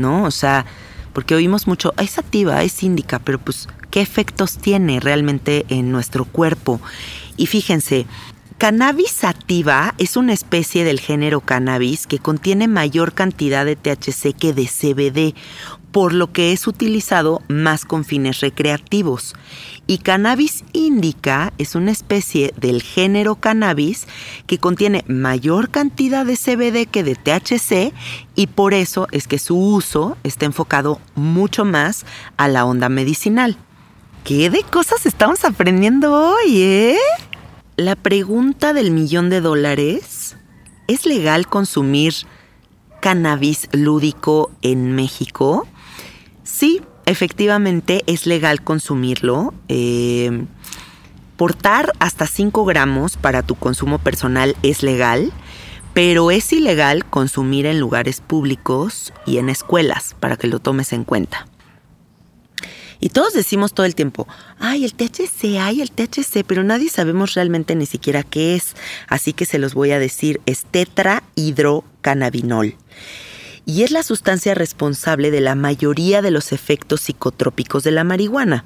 ¿no? 0.00 0.24
O 0.24 0.30
sea, 0.30 0.66
porque 1.12 1.34
oímos 1.34 1.66
mucho, 1.66 1.92
es 1.98 2.10
sativa, 2.10 2.62
es 2.62 2.82
índica, 2.82 3.18
pero 3.18 3.38
pues, 3.38 3.68
¿qué 3.90 4.00
efectos 4.00 4.58
tiene 4.58 5.00
realmente 5.00 5.66
en 5.68 5.92
nuestro 5.92 6.24
cuerpo? 6.24 6.80
Y 7.36 7.46
fíjense, 7.46 8.06
Cannabis 8.60 9.10
sativa 9.12 9.94
es 9.96 10.18
una 10.18 10.34
especie 10.34 10.84
del 10.84 11.00
género 11.00 11.40
cannabis 11.40 12.06
que 12.06 12.18
contiene 12.18 12.68
mayor 12.68 13.14
cantidad 13.14 13.64
de 13.64 13.74
THC 13.74 14.36
que 14.38 14.52
de 14.52 14.66
CBD, 14.66 15.34
por 15.92 16.12
lo 16.12 16.32
que 16.32 16.52
es 16.52 16.66
utilizado 16.66 17.42
más 17.48 17.84
con 17.84 18.04
fines 18.04 18.40
recreativos. 18.40 19.34
Y 19.86 19.98
cannabis 19.98 20.64
indica 20.72 21.52
es 21.58 21.74
una 21.74 21.90
especie 21.90 22.54
del 22.56 22.82
género 22.82 23.36
cannabis 23.36 24.06
que 24.46 24.58
contiene 24.58 25.04
mayor 25.08 25.70
cantidad 25.70 26.24
de 26.24 26.36
CBD 26.36 26.88
que 26.88 27.02
de 27.02 27.16
THC 27.16 27.92
y 28.36 28.46
por 28.46 28.74
eso 28.74 29.08
es 29.10 29.26
que 29.26 29.38
su 29.38 29.58
uso 29.58 30.16
está 30.22 30.46
enfocado 30.46 31.00
mucho 31.14 31.64
más 31.64 32.06
a 32.36 32.48
la 32.48 32.64
onda 32.64 32.88
medicinal. 32.88 33.56
¿Qué 34.22 34.50
de 34.50 34.62
cosas 34.62 35.06
estamos 35.06 35.44
aprendiendo 35.44 36.12
hoy, 36.12 36.62
eh? 36.62 36.98
la 37.80 37.96
pregunta 37.96 38.74
del 38.74 38.90
millón 38.90 39.30
de 39.30 39.40
dólares, 39.40 40.36
¿es 40.86 41.06
legal 41.06 41.46
consumir 41.46 42.12
cannabis 43.00 43.70
lúdico 43.72 44.50
en 44.60 44.94
México? 44.94 45.66
Sí, 46.60 46.82
efectivamente 47.06 48.04
es 48.06 48.26
legal 48.26 48.62
consumirlo. 48.62 49.54
Eh, 49.68 50.44
portar 51.38 51.94
hasta 52.00 52.26
5 52.26 52.66
gramos 52.66 53.16
para 53.16 53.42
tu 53.42 53.54
consumo 53.54 53.98
personal 53.98 54.54
es 54.62 54.82
legal, 54.82 55.32
pero 55.94 56.30
es 56.30 56.52
ilegal 56.52 57.06
consumir 57.06 57.64
en 57.64 57.80
lugares 57.80 58.20
públicos 58.20 59.14
y 59.24 59.38
en 59.38 59.48
escuelas, 59.48 60.14
para 60.20 60.36
que 60.36 60.48
lo 60.48 60.58
tomes 60.58 60.92
en 60.92 61.04
cuenta. 61.04 61.46
Y 63.00 63.08
todos 63.08 63.32
decimos 63.32 63.72
todo 63.72 63.86
el 63.86 63.94
tiempo, 63.94 64.28
ay, 64.58 64.84
el 64.84 64.92
THC, 64.92 65.56
ay, 65.58 65.80
el 65.80 65.90
THC, 65.90 66.44
pero 66.46 66.62
nadie 66.62 66.90
sabemos 66.90 67.32
realmente 67.32 67.74
ni 67.74 67.86
siquiera 67.86 68.22
qué 68.22 68.54
es. 68.54 68.76
Así 69.08 69.32
que 69.32 69.46
se 69.46 69.58
los 69.58 69.72
voy 69.72 69.92
a 69.92 69.98
decir, 69.98 70.42
es 70.44 70.66
tetrahidrocannabinol. 70.66 72.76
Y 73.66 73.82
es 73.82 73.90
la 73.90 74.02
sustancia 74.02 74.54
responsable 74.54 75.30
de 75.30 75.40
la 75.40 75.54
mayoría 75.54 76.22
de 76.22 76.30
los 76.30 76.52
efectos 76.52 77.02
psicotrópicos 77.02 77.82
de 77.82 77.90
la 77.90 78.04
marihuana. 78.04 78.64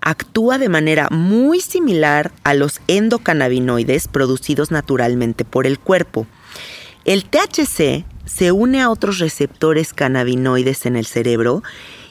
Actúa 0.00 0.58
de 0.58 0.68
manera 0.68 1.08
muy 1.10 1.60
similar 1.60 2.32
a 2.42 2.54
los 2.54 2.80
endocannabinoides 2.88 4.08
producidos 4.08 4.70
naturalmente 4.70 5.44
por 5.44 5.66
el 5.66 5.78
cuerpo. 5.78 6.26
El 7.04 7.24
THC 7.24 8.04
se 8.24 8.52
une 8.52 8.80
a 8.80 8.90
otros 8.90 9.18
receptores 9.18 9.92
cannabinoides 9.92 10.86
en 10.86 10.96
el 10.96 11.06
cerebro 11.06 11.62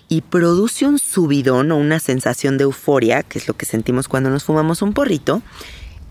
y 0.08 0.22
produce 0.22 0.86
un 0.86 1.00
subidón 1.00 1.72
o 1.72 1.77
una 1.77 2.00
sensación 2.00 2.58
de 2.58 2.65
euforia, 2.65 3.24
que 3.24 3.39
es 3.39 3.48
lo 3.48 3.55
que 3.55 3.65
sentimos 3.65 4.08
cuando 4.08 4.29
nos 4.29 4.43
fumamos 4.43 4.82
un 4.82 4.93
porrito, 4.93 5.41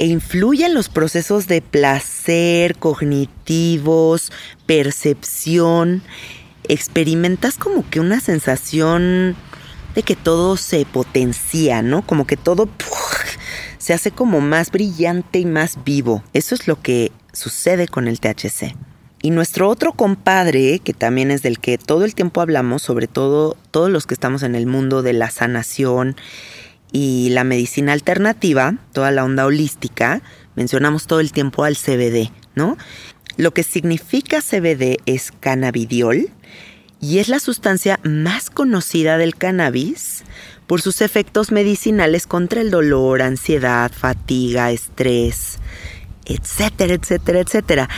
e 0.03 0.07
influye 0.07 0.67
en 0.67 0.75
los 0.75 0.89
procesos 0.89 1.47
de 1.47 1.63
placer, 1.63 2.77
cognitivos, 2.77 4.33
percepción. 4.67 6.03
Experimentas 6.67 7.57
como 7.57 7.89
que 7.89 8.01
una 8.01 8.19
sensación 8.19 9.37
de 9.95 10.03
que 10.03 10.17
todo 10.17 10.57
se 10.57 10.85
potencia, 10.87 11.83
¿no? 11.83 12.05
Como 12.05 12.27
que 12.27 12.37
todo 12.37 12.69
se 13.79 13.93
hace 13.93 14.11
como 14.11 14.41
más 14.41 14.73
brillante 14.73 15.39
y 15.39 15.47
más 15.47 15.79
vivo. 15.85 16.25
Eso 16.33 16.57
es 16.57 16.67
lo 16.67 16.83
que 16.83 17.13
sucede 17.33 17.87
con 17.87 18.09
el 18.09 18.19
THC. 18.19 18.75
Y 19.23 19.31
nuestro 19.31 19.69
otro 19.69 19.93
compadre, 19.93 20.81
que 20.81 20.95
también 20.95 21.31
es 21.31 21.43
del 21.43 21.61
que 21.61 21.79
todo 21.79 22.05
el 22.05 22.17
tiempo 22.17 22.41
hablamos, 22.41 22.83
sobre 22.83 23.07
todo 23.07 23.57
todos 23.71 23.89
los 23.89 24.09
que 24.09 24.15
estamos 24.15 24.43
en 24.43 24.57
el 24.57 24.67
mundo 24.67 25.03
de 25.03 25.13
la 25.13 25.31
sanación 25.31 26.17
y 26.93 27.31
la 27.31 27.45
medicina 27.45 27.93
alternativa, 27.93 28.75
toda 28.93 29.11
la 29.11 29.25
onda 29.25 29.47
holística, 29.47 30.23
mencionamos 30.55 31.07
todo 31.07 31.21
el 31.21 31.33
tiempo 31.33 31.65
al 31.65 31.77
CBD, 31.77 32.31
¿no? 32.55 32.77
Lo 33.37 33.53
que 33.53 33.63
significa 33.63 34.43
CBD 34.43 34.99
es 35.07 35.33
cannabidiol 35.41 36.29
y 37.01 37.19
es 37.19 37.29
la 37.29 37.41
sustancia 37.41 37.99
más 38.05 38.51
conocida 38.51 39.17
del 39.17 39.35
cannabis 39.35 40.23
por 40.67 40.83
sus 40.83 41.01
efectos 41.01 41.51
medicinales 41.51 42.27
contra 42.27 42.61
el 42.61 42.71
dolor, 42.71 43.23
ansiedad, 43.23 43.91
fatiga, 43.91 44.71
estrés, 44.71 45.59
etcétera, 46.27 46.95
etcétera, 46.95 47.41
etcétera. 47.41 47.89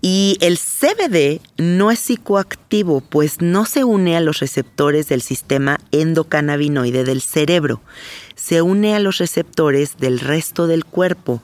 Y 0.00 0.36
el 0.40 0.58
CBD 0.58 1.40
no 1.56 1.90
es 1.90 1.98
psicoactivo, 1.98 3.00
pues 3.00 3.40
no 3.40 3.64
se 3.64 3.84
une 3.84 4.16
a 4.16 4.20
los 4.20 4.40
receptores 4.40 5.08
del 5.08 5.22
sistema 5.22 5.78
endocannabinoide 5.92 7.04
del 7.04 7.22
cerebro, 7.22 7.80
se 8.34 8.62
une 8.62 8.94
a 8.94 9.00
los 9.00 9.18
receptores 9.18 9.96
del 9.98 10.20
resto 10.20 10.66
del 10.66 10.84
cuerpo. 10.84 11.42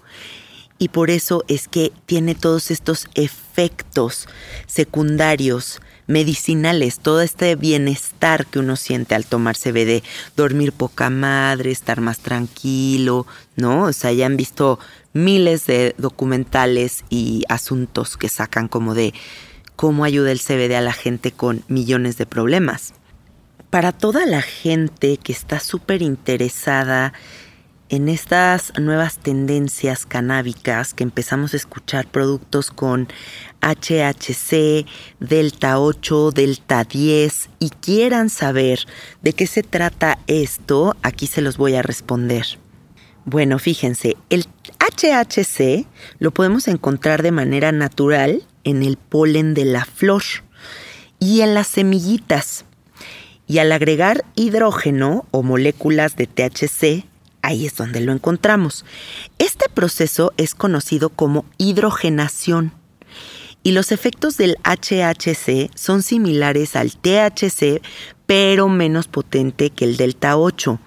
Y 0.79 0.89
por 0.89 1.11
eso 1.11 1.45
es 1.47 1.69
que 1.69 1.93
tiene 2.07 2.35
todos 2.35 2.71
estos 2.71 3.07
efectos 3.15 4.27
secundarios 4.67 5.81
medicinales, 6.07 6.99
todo 6.99 7.21
este 7.21 7.55
bienestar 7.55 8.47
que 8.47 8.59
uno 8.59 8.77
siente 8.77 9.15
al 9.15 9.27
tomar 9.27 9.57
CBD, 9.57 10.03
dormir 10.37 10.73
poca 10.73 11.09
madre, 11.09 11.71
estar 11.71 12.01
más 12.01 12.19
tranquilo, 12.19 13.27
¿no? 13.57 13.85
O 13.85 13.93
sea, 13.93 14.11
ya 14.13 14.27
han 14.27 14.37
visto 14.37 14.81
miles 15.13 15.67
de 15.67 15.95
documentales 15.99 17.05
y 17.11 17.45
asuntos 17.49 18.17
que 18.17 18.29
sacan 18.29 18.67
como 18.67 18.95
de 18.95 19.15
cómo 19.77 20.05
ayuda 20.05 20.33
el 20.33 20.41
CBD 20.41 20.75
a 20.75 20.81
la 20.81 20.93
gente 20.93 21.31
con 21.31 21.63
millones 21.69 22.17
de 22.17 22.27
problemas. 22.27 22.95
Para 23.71 23.93
toda 23.93 24.27
la 24.27 24.43
gente 24.43 25.17
que 25.17 25.33
está 25.33 25.61
súper 25.61 26.03
interesada 26.03 27.12
en 27.89 28.09
estas 28.09 28.73
nuevas 28.81 29.19
tendencias 29.19 30.07
canábicas 30.07 30.93
que 30.93 31.05
empezamos 31.05 31.55
a 31.55 31.57
escuchar 31.57 32.09
productos 32.09 32.73
con 32.73 33.07
HHC, 33.61 34.87
Delta 35.21 35.79
8, 35.79 36.33
Delta 36.33 36.83
10 36.83 37.50
y 37.61 37.71
quieran 37.71 38.29
saber 38.29 38.81
de 39.23 39.35
qué 39.35 39.47
se 39.47 39.62
trata 39.62 40.19
esto, 40.27 40.97
aquí 41.03 41.29
se 41.29 41.41
los 41.41 41.57
voy 41.57 41.77
a 41.77 41.83
responder. 41.83 42.47
Bueno, 43.25 43.61
fíjense, 43.61 44.17
el 44.31 44.47
HHC 44.81 45.87
lo 46.19 46.33
podemos 46.33 46.67
encontrar 46.67 47.23
de 47.23 47.31
manera 47.31 47.71
natural 47.71 48.43
en 48.65 48.83
el 48.83 48.97
polen 48.97 49.55
de 49.55 49.65
la 49.65 49.85
flor 49.85 50.23
y 51.21 51.43
en 51.43 51.55
las 51.55 51.69
semillitas. 51.69 52.65
Y 53.50 53.59
al 53.59 53.73
agregar 53.73 54.25
hidrógeno 54.37 55.26
o 55.33 55.42
moléculas 55.42 56.14
de 56.14 56.28
THC, 56.28 57.04
ahí 57.42 57.66
es 57.66 57.75
donde 57.75 58.00
lo 58.00 58.12
encontramos. 58.12 58.85
Este 59.40 59.69
proceso 59.69 60.33
es 60.37 60.54
conocido 60.54 61.09
como 61.09 61.45
hidrogenación. 61.59 62.73
Y 63.64 63.73
los 63.73 63.90
efectos 63.90 64.37
del 64.37 64.57
HHC 64.62 65.69
son 65.75 66.04
similares 66.04 66.76
al 66.76 66.92
THC, 66.92 67.83
pero 68.25 68.69
menos 68.69 69.09
potente 69.09 69.71
que 69.71 69.85
el 69.85 69.97
delta 69.97 70.37
8. 70.37 70.78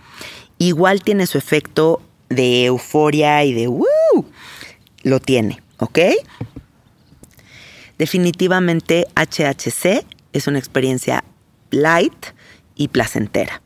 Igual 0.57 1.03
tiene 1.03 1.27
su 1.27 1.37
efecto 1.37 2.01
de 2.29 2.63
euforia 2.63 3.43
y 3.43 3.51
de 3.51 3.67
¡Woo! 3.67 3.85
Lo 5.03 5.19
tiene, 5.19 5.61
¿ok? 5.79 5.99
Definitivamente 7.97 9.05
HHC 9.17 10.05
es 10.31 10.47
una 10.47 10.59
experiencia 10.59 11.25
light 11.71 12.27
y 12.75 12.89
placentera. 12.89 13.61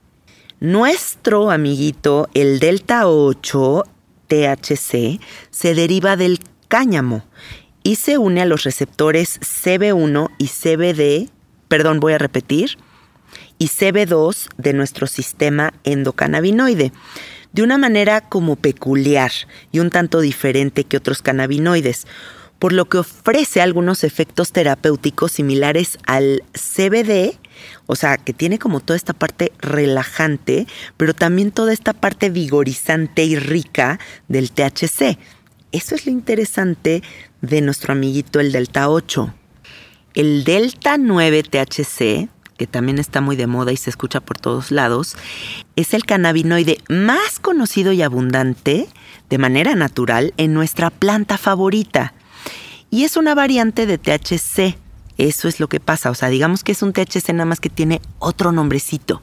Nuestro 0.59 1.51
amiguito, 1.51 2.29
el 2.33 2.59
delta 2.59 3.07
8 3.07 3.83
THC, 4.27 5.19
se 5.51 5.75
deriva 5.75 6.17
del 6.17 6.39
cáñamo 6.67 7.23
y 7.83 7.95
se 7.95 8.17
une 8.17 8.41
a 8.41 8.45
los 8.45 8.63
receptores 8.63 9.39
CB1 9.39 10.29
y 10.37 10.47
CBD, 10.47 11.31
perdón, 11.67 11.99
voy 11.99 12.13
a 12.13 12.17
repetir, 12.17 12.77
y 13.57 13.67
CB2 13.67 14.49
de 14.57 14.73
nuestro 14.73 15.07
sistema 15.07 15.73
endocannabinoide, 15.83 16.91
de 17.53 17.63
una 17.63 17.77
manera 17.77 18.21
como 18.21 18.55
peculiar 18.55 19.31
y 19.71 19.79
un 19.79 19.89
tanto 19.89 20.19
diferente 20.21 20.83
que 20.83 20.97
otros 20.97 21.21
cannabinoides, 21.21 22.07
por 22.59 22.73
lo 22.73 22.85
que 22.85 22.97
ofrece 22.97 23.61
algunos 23.61 24.03
efectos 24.03 24.51
terapéuticos 24.51 25.33
similares 25.33 25.97
al 26.05 26.43
CBD, 26.53 27.37
o 27.85 27.95
sea, 27.95 28.17
que 28.17 28.33
tiene 28.33 28.59
como 28.59 28.79
toda 28.79 28.97
esta 28.97 29.13
parte 29.13 29.51
relajante, 29.59 30.67
pero 30.97 31.13
también 31.13 31.51
toda 31.51 31.73
esta 31.73 31.93
parte 31.93 32.29
vigorizante 32.29 33.23
y 33.25 33.35
rica 33.35 33.99
del 34.27 34.51
THC. 34.51 35.17
Eso 35.71 35.95
es 35.95 36.05
lo 36.05 36.11
interesante 36.11 37.03
de 37.41 37.61
nuestro 37.61 37.93
amiguito 37.93 38.39
el 38.39 38.51
Delta 38.51 38.89
8. 38.89 39.33
El 40.15 40.43
Delta 40.43 40.97
9 40.97 41.43
THC, 41.43 42.29
que 42.57 42.67
también 42.67 42.97
está 42.97 43.21
muy 43.21 43.35
de 43.35 43.45
moda 43.45 43.71
y 43.71 43.77
se 43.77 43.91
escucha 43.91 44.19
por 44.19 44.39
todos 44.39 44.71
lados, 44.71 45.15
es 45.75 45.93
el 45.93 46.05
cannabinoide 46.05 46.79
más 46.89 47.39
conocido 47.39 47.91
y 47.91 48.01
abundante 48.01 48.87
de 49.29 49.37
manera 49.37 49.75
natural 49.75 50.33
en 50.37 50.53
nuestra 50.53 50.89
planta 50.89 51.37
favorita. 51.37 52.13
Y 52.89 53.03
es 53.03 53.17
una 53.17 53.35
variante 53.35 53.85
de 53.85 53.97
THC. 53.97 54.77
Eso 55.17 55.47
es 55.47 55.59
lo 55.59 55.67
que 55.67 55.79
pasa. 55.79 56.09
O 56.09 56.15
sea, 56.15 56.29
digamos 56.29 56.63
que 56.63 56.71
es 56.71 56.81
un 56.81 56.93
THC 56.93 57.29
nada 57.33 57.45
más 57.45 57.59
que 57.59 57.69
tiene 57.69 58.01
otro 58.19 58.51
nombrecito. 58.51 59.21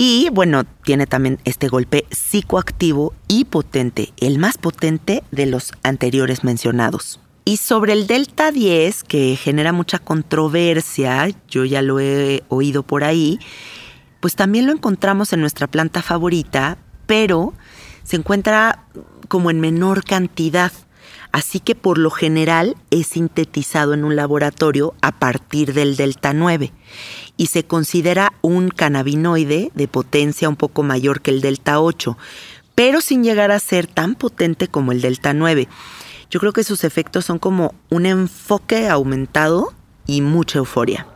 Y 0.00 0.28
bueno, 0.32 0.62
tiene 0.84 1.06
también 1.06 1.40
este 1.44 1.66
golpe 1.66 2.06
psicoactivo 2.10 3.14
y 3.26 3.46
potente, 3.46 4.12
el 4.18 4.38
más 4.38 4.56
potente 4.56 5.24
de 5.32 5.46
los 5.46 5.72
anteriores 5.82 6.44
mencionados. 6.44 7.18
Y 7.44 7.56
sobre 7.56 7.94
el 7.94 8.06
Delta 8.06 8.52
10, 8.52 9.02
que 9.02 9.34
genera 9.34 9.72
mucha 9.72 9.98
controversia, 9.98 11.28
yo 11.48 11.64
ya 11.64 11.82
lo 11.82 11.98
he 11.98 12.44
oído 12.48 12.84
por 12.84 13.02
ahí, 13.02 13.40
pues 14.20 14.36
también 14.36 14.66
lo 14.66 14.72
encontramos 14.72 15.32
en 15.32 15.40
nuestra 15.40 15.66
planta 15.66 16.00
favorita, 16.00 16.78
pero 17.06 17.54
se 18.04 18.16
encuentra 18.16 18.84
como 19.28 19.50
en 19.50 19.60
menor 19.60 20.04
cantidad. 20.04 20.70
Así 21.32 21.60
que 21.60 21.74
por 21.74 21.98
lo 21.98 22.10
general 22.10 22.76
es 22.90 23.08
sintetizado 23.08 23.94
en 23.94 24.04
un 24.04 24.16
laboratorio 24.16 24.94
a 25.02 25.12
partir 25.12 25.74
del 25.74 25.96
delta 25.96 26.32
9 26.32 26.72
y 27.36 27.46
se 27.46 27.64
considera 27.64 28.32
un 28.40 28.70
cannabinoide 28.70 29.70
de 29.74 29.88
potencia 29.88 30.48
un 30.48 30.56
poco 30.56 30.82
mayor 30.82 31.20
que 31.20 31.30
el 31.30 31.40
delta 31.40 31.80
8, 31.80 32.16
pero 32.74 33.00
sin 33.00 33.24
llegar 33.24 33.50
a 33.50 33.60
ser 33.60 33.86
tan 33.86 34.14
potente 34.14 34.68
como 34.68 34.92
el 34.92 35.00
delta 35.00 35.34
9. 35.34 35.68
Yo 36.30 36.40
creo 36.40 36.52
que 36.52 36.64
sus 36.64 36.84
efectos 36.84 37.24
son 37.24 37.38
como 37.38 37.74
un 37.90 38.06
enfoque 38.06 38.88
aumentado 38.88 39.72
y 40.06 40.20
mucha 40.20 40.58
euforia. 40.58 41.06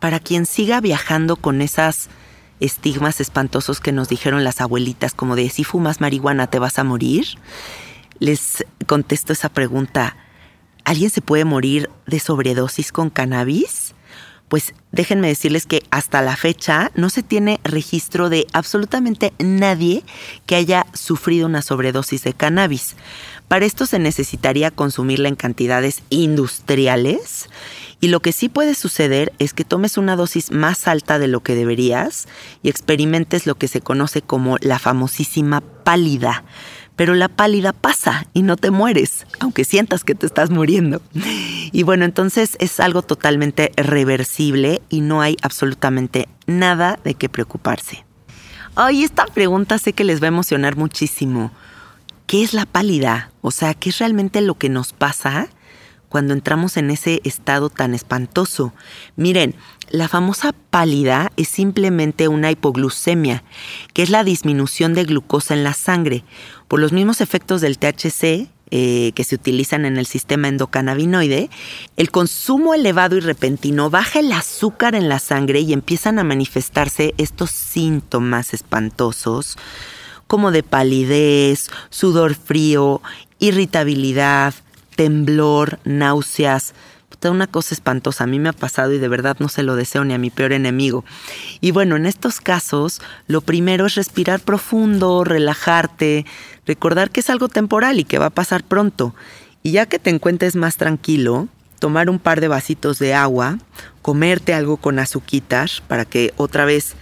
Para 0.00 0.20
quien 0.20 0.46
siga 0.46 0.80
viajando 0.80 1.36
con 1.36 1.62
esas 1.62 2.08
estigmas 2.60 3.20
espantosos 3.20 3.80
que 3.80 3.92
nos 3.92 4.08
dijeron 4.08 4.44
las 4.44 4.60
abuelitas, 4.60 5.14
como 5.14 5.36
de 5.36 5.48
si 5.50 5.64
fumas 5.64 6.00
marihuana 6.00 6.46
te 6.46 6.58
vas 6.58 6.78
a 6.78 6.84
morir, 6.84 7.26
les 8.18 8.64
contesto 8.86 9.32
esa 9.32 9.48
pregunta. 9.48 10.16
¿Alguien 10.84 11.10
se 11.10 11.22
puede 11.22 11.44
morir 11.44 11.90
de 12.06 12.20
sobredosis 12.20 12.92
con 12.92 13.10
cannabis? 13.10 13.94
Pues 14.48 14.74
déjenme 14.92 15.26
decirles 15.26 15.66
que 15.66 15.82
hasta 15.90 16.22
la 16.22 16.36
fecha 16.36 16.92
no 16.94 17.10
se 17.10 17.24
tiene 17.24 17.58
registro 17.64 18.28
de 18.28 18.46
absolutamente 18.52 19.32
nadie 19.40 20.04
que 20.46 20.54
haya 20.54 20.86
sufrido 20.92 21.46
una 21.46 21.62
sobredosis 21.62 22.22
de 22.22 22.32
cannabis. 22.32 22.94
Para 23.48 23.64
esto 23.64 23.86
se 23.86 23.98
necesitaría 23.98 24.70
consumirla 24.70 25.28
en 25.28 25.34
cantidades 25.34 26.02
industriales 26.10 27.48
y 28.00 28.08
lo 28.08 28.20
que 28.20 28.32
sí 28.32 28.48
puede 28.48 28.74
suceder 28.74 29.32
es 29.40 29.52
que 29.52 29.64
tomes 29.64 29.98
una 29.98 30.14
dosis 30.14 30.52
más 30.52 30.86
alta 30.86 31.18
de 31.18 31.26
lo 31.26 31.40
que 31.40 31.56
deberías 31.56 32.28
y 32.62 32.68
experimentes 32.68 33.46
lo 33.46 33.56
que 33.56 33.66
se 33.66 33.80
conoce 33.80 34.22
como 34.22 34.58
la 34.60 34.78
famosísima 34.78 35.60
pálida 35.60 36.44
pero 36.96 37.14
la 37.14 37.28
pálida 37.28 37.72
pasa 37.72 38.26
y 38.32 38.42
no 38.42 38.56
te 38.56 38.70
mueres, 38.70 39.26
aunque 39.38 39.64
sientas 39.64 40.02
que 40.02 40.14
te 40.14 40.26
estás 40.26 40.50
muriendo. 40.50 41.02
Y 41.72 41.82
bueno, 41.82 42.04
entonces 42.04 42.56
es 42.58 42.80
algo 42.80 43.02
totalmente 43.02 43.72
reversible 43.76 44.80
y 44.88 45.02
no 45.02 45.20
hay 45.20 45.36
absolutamente 45.42 46.28
nada 46.46 46.98
de 47.04 47.14
qué 47.14 47.28
preocuparse. 47.28 48.04
Ay, 48.74 49.04
esta 49.04 49.26
pregunta 49.26 49.78
sé 49.78 49.92
que 49.92 50.04
les 50.04 50.20
va 50.20 50.26
a 50.26 50.28
emocionar 50.28 50.76
muchísimo. 50.76 51.52
¿Qué 52.26 52.42
es 52.42 52.54
la 52.54 52.66
pálida? 52.66 53.30
O 53.40 53.50
sea, 53.50 53.74
¿qué 53.74 53.90
es 53.90 53.98
realmente 53.98 54.40
lo 54.40 54.54
que 54.54 54.68
nos 54.68 54.92
pasa 54.92 55.48
cuando 56.08 56.34
entramos 56.34 56.76
en 56.76 56.90
ese 56.90 57.20
estado 57.24 57.70
tan 57.70 57.94
espantoso? 57.94 58.72
Miren, 59.16 59.54
la 59.90 60.08
famosa 60.08 60.52
pálida 60.70 61.32
es 61.36 61.48
simplemente 61.48 62.28
una 62.28 62.50
hipoglucemia, 62.50 63.44
que 63.92 64.02
es 64.02 64.10
la 64.10 64.24
disminución 64.24 64.94
de 64.94 65.04
glucosa 65.04 65.54
en 65.54 65.64
la 65.64 65.74
sangre, 65.74 66.24
por 66.68 66.80
los 66.80 66.92
mismos 66.92 67.20
efectos 67.20 67.60
del 67.60 67.78
THC 67.78 68.48
eh, 68.72 69.12
que 69.14 69.22
se 69.22 69.36
utilizan 69.36 69.84
en 69.84 69.96
el 69.96 70.06
sistema 70.06 70.48
endocannabinoide, 70.48 71.50
el 71.96 72.10
consumo 72.10 72.74
elevado 72.74 73.16
y 73.16 73.20
repentino 73.20 73.90
baja 73.90 74.18
el 74.18 74.32
azúcar 74.32 74.96
en 74.96 75.08
la 75.08 75.20
sangre 75.20 75.60
y 75.60 75.72
empiezan 75.72 76.18
a 76.18 76.24
manifestarse 76.24 77.14
estos 77.16 77.52
síntomas 77.52 78.52
espantosos 78.52 79.56
como 80.26 80.50
de 80.50 80.64
palidez, 80.64 81.70
sudor 81.90 82.34
frío, 82.34 83.00
irritabilidad, 83.38 84.52
temblor, 84.96 85.78
náuseas, 85.84 86.74
una 87.30 87.46
cosa 87.46 87.74
espantosa. 87.74 88.24
A 88.24 88.26
mí 88.26 88.38
me 88.38 88.48
ha 88.48 88.52
pasado 88.52 88.92
y 88.92 88.98
de 88.98 89.08
verdad 89.08 89.36
no 89.38 89.48
se 89.48 89.62
lo 89.62 89.76
deseo 89.76 90.04
ni 90.04 90.14
a 90.14 90.18
mi 90.18 90.30
peor 90.30 90.52
enemigo. 90.52 91.04
Y 91.60 91.70
bueno, 91.70 91.96
en 91.96 92.06
estos 92.06 92.40
casos, 92.40 93.00
lo 93.26 93.40
primero 93.40 93.86
es 93.86 93.94
respirar 93.94 94.40
profundo, 94.40 95.24
relajarte, 95.24 96.26
recordar 96.66 97.10
que 97.10 97.20
es 97.20 97.30
algo 97.30 97.48
temporal 97.48 97.98
y 97.98 98.04
que 98.04 98.18
va 98.18 98.26
a 98.26 98.30
pasar 98.30 98.64
pronto. 98.64 99.14
Y 99.62 99.72
ya 99.72 99.86
que 99.86 99.98
te 99.98 100.10
encuentres 100.10 100.56
más 100.56 100.76
tranquilo, 100.76 101.48
tomar 101.78 102.08
un 102.10 102.18
par 102.18 102.40
de 102.40 102.48
vasitos 102.48 102.98
de 102.98 103.14
agua, 103.14 103.58
comerte 104.02 104.54
algo 104.54 104.76
con 104.76 104.98
azuquitas 104.98 105.82
para 105.86 106.04
que 106.04 106.32
otra 106.36 106.64
vez 106.64 106.94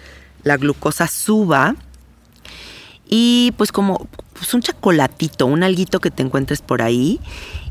la 0.43 0.57
glucosa 0.57 1.09
suba 1.09 1.75
y 3.09 3.53
pues 3.57 3.73
como 3.73 4.09
pues 4.33 4.53
un 4.55 4.63
chocolatito, 4.63 5.47
un 5.47 5.63
alguito 5.63 6.01
que 6.01 6.11
te 6.11 6.23
encuentres 6.23 6.61
por 6.61 6.83
ahí 6.83 7.21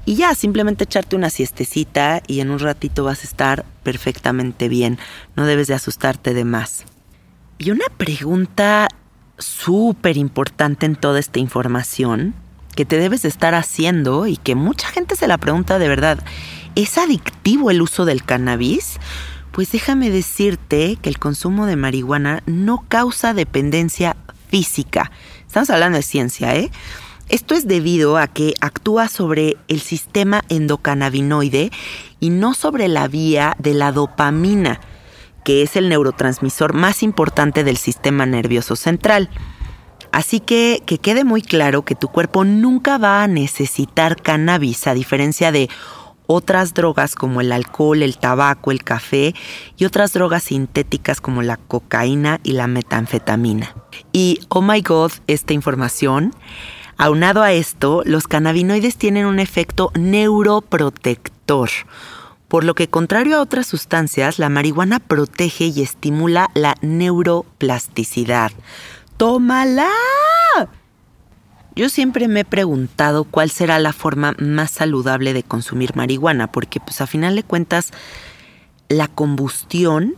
y 0.05 0.15
ya, 0.15 0.35
simplemente 0.35 0.83
echarte 0.83 1.15
una 1.15 1.29
siestecita 1.29 2.21
y 2.27 2.41
en 2.41 2.49
un 2.49 2.59
ratito 2.59 3.05
vas 3.05 3.21
a 3.21 3.27
estar 3.27 3.65
perfectamente 3.83 4.67
bien. 4.67 4.99
No 5.35 5.45
debes 5.45 5.67
de 5.67 5.75
asustarte 5.75 6.33
de 6.33 6.43
más. 6.43 6.83
Y 7.57 7.71
una 7.71 7.85
pregunta 7.97 8.89
súper 9.37 10.17
importante 10.17 10.85
en 10.85 10.95
toda 10.95 11.19
esta 11.19 11.39
información 11.39 12.33
que 12.75 12.85
te 12.85 12.97
debes 12.97 13.21
de 13.21 13.29
estar 13.29 13.55
haciendo 13.55 14.27
y 14.27 14.35
que 14.35 14.55
mucha 14.55 14.89
gente 14.89 15.15
se 15.15 15.27
la 15.27 15.37
pregunta 15.37 15.79
de 15.79 15.87
verdad, 15.87 16.19
¿es 16.75 16.97
adictivo 16.97 17.71
el 17.71 17.81
uso 17.81 18.03
del 18.03 18.25
cannabis? 18.25 18.99
Pues 19.51 19.71
déjame 19.71 20.09
decirte 20.09 20.97
que 21.01 21.09
el 21.09 21.19
consumo 21.19 21.65
de 21.65 21.75
marihuana 21.75 22.41
no 22.45 22.83
causa 22.89 23.33
dependencia 23.33 24.17
física. 24.53 25.09
Estamos 25.47 25.71
hablando 25.71 25.95
de 25.95 26.03
ciencia, 26.03 26.55
¿eh? 26.55 26.69
Esto 27.27 27.55
es 27.55 27.67
debido 27.67 28.17
a 28.19 28.27
que 28.27 28.53
actúa 28.61 29.07
sobre 29.07 29.57
el 29.67 29.81
sistema 29.81 30.43
endocannabinoide 30.47 31.71
y 32.19 32.29
no 32.29 32.53
sobre 32.53 32.87
la 32.87 33.07
vía 33.07 33.55
de 33.57 33.73
la 33.73 33.91
dopamina, 33.91 34.79
que 35.43 35.63
es 35.63 35.75
el 35.75 35.89
neurotransmisor 35.89 36.73
más 36.73 37.01
importante 37.01 37.63
del 37.63 37.77
sistema 37.77 38.27
nervioso 38.27 38.75
central. 38.75 39.31
Así 40.11 40.39
que 40.39 40.83
que 40.85 40.99
quede 40.99 41.23
muy 41.23 41.41
claro 41.41 41.83
que 41.83 41.95
tu 41.95 42.09
cuerpo 42.09 42.43
nunca 42.43 42.99
va 42.99 43.23
a 43.23 43.27
necesitar 43.27 44.21
cannabis, 44.21 44.85
a 44.85 44.93
diferencia 44.93 45.51
de 45.51 45.67
otras 46.27 46.73
drogas 46.73 47.15
como 47.15 47.41
el 47.41 47.51
alcohol, 47.51 48.01
el 48.03 48.17
tabaco, 48.17 48.71
el 48.71 48.83
café 48.83 49.33
y 49.77 49.85
otras 49.85 50.13
drogas 50.13 50.43
sintéticas 50.43 51.21
como 51.21 51.41
la 51.41 51.57
cocaína 51.57 52.39
y 52.43 52.53
la 52.53 52.67
metanfetamina. 52.67 53.75
Y, 54.11 54.39
oh 54.49 54.61
my 54.61 54.81
god, 54.81 55.11
esta 55.27 55.53
información 55.53 56.33
Aunado 56.97 57.41
a 57.41 57.51
esto, 57.51 58.03
los 58.05 58.27
cannabinoides 58.27 58.97
tienen 58.97 59.25
un 59.25 59.39
efecto 59.39 59.91
neuroprotector, 59.95 61.69
por 62.47 62.63
lo 62.63 62.75
que 62.75 62.87
contrario 62.87 63.37
a 63.37 63.41
otras 63.41 63.65
sustancias, 63.65 64.37
la 64.37 64.49
marihuana 64.49 64.99
protege 64.99 65.65
y 65.65 65.81
estimula 65.81 66.51
la 66.53 66.75
neuroplasticidad. 66.81 68.51
¡Tómala! 69.17 69.89
Yo 71.75 71.89
siempre 71.89 72.27
me 72.27 72.41
he 72.41 72.45
preguntado 72.45 73.23
cuál 73.23 73.49
será 73.49 73.79
la 73.79 73.93
forma 73.93 74.35
más 74.37 74.69
saludable 74.69 75.33
de 75.33 75.41
consumir 75.41 75.95
marihuana, 75.95 76.51
porque 76.51 76.79
pues 76.79 77.01
a 77.01 77.07
final 77.07 77.35
de 77.35 77.43
cuentas 77.43 77.91
la 78.89 79.07
combustión, 79.07 80.15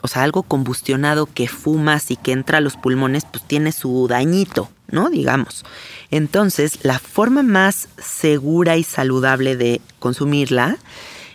o 0.00 0.08
sea, 0.08 0.22
algo 0.24 0.42
combustionado 0.42 1.26
que 1.26 1.46
fumas 1.46 2.10
y 2.10 2.16
que 2.16 2.32
entra 2.32 2.58
a 2.58 2.60
los 2.60 2.76
pulmones, 2.76 3.24
pues 3.30 3.44
tiene 3.44 3.70
su 3.70 4.08
dañito, 4.08 4.70
¿no? 4.88 5.08
Digamos. 5.08 5.64
Entonces, 6.10 6.80
la 6.82 6.98
forma 6.98 7.44
más 7.44 7.88
segura 7.98 8.76
y 8.76 8.82
saludable 8.82 9.56
de 9.56 9.80
consumirla 10.00 10.78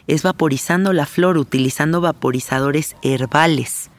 es 0.07 0.23
vaporizando 0.23 0.91
la 0.91 1.05
flor 1.05 1.37
utilizando 1.37 2.01
vaporizadores 2.01 2.97
herbales. 3.01 3.91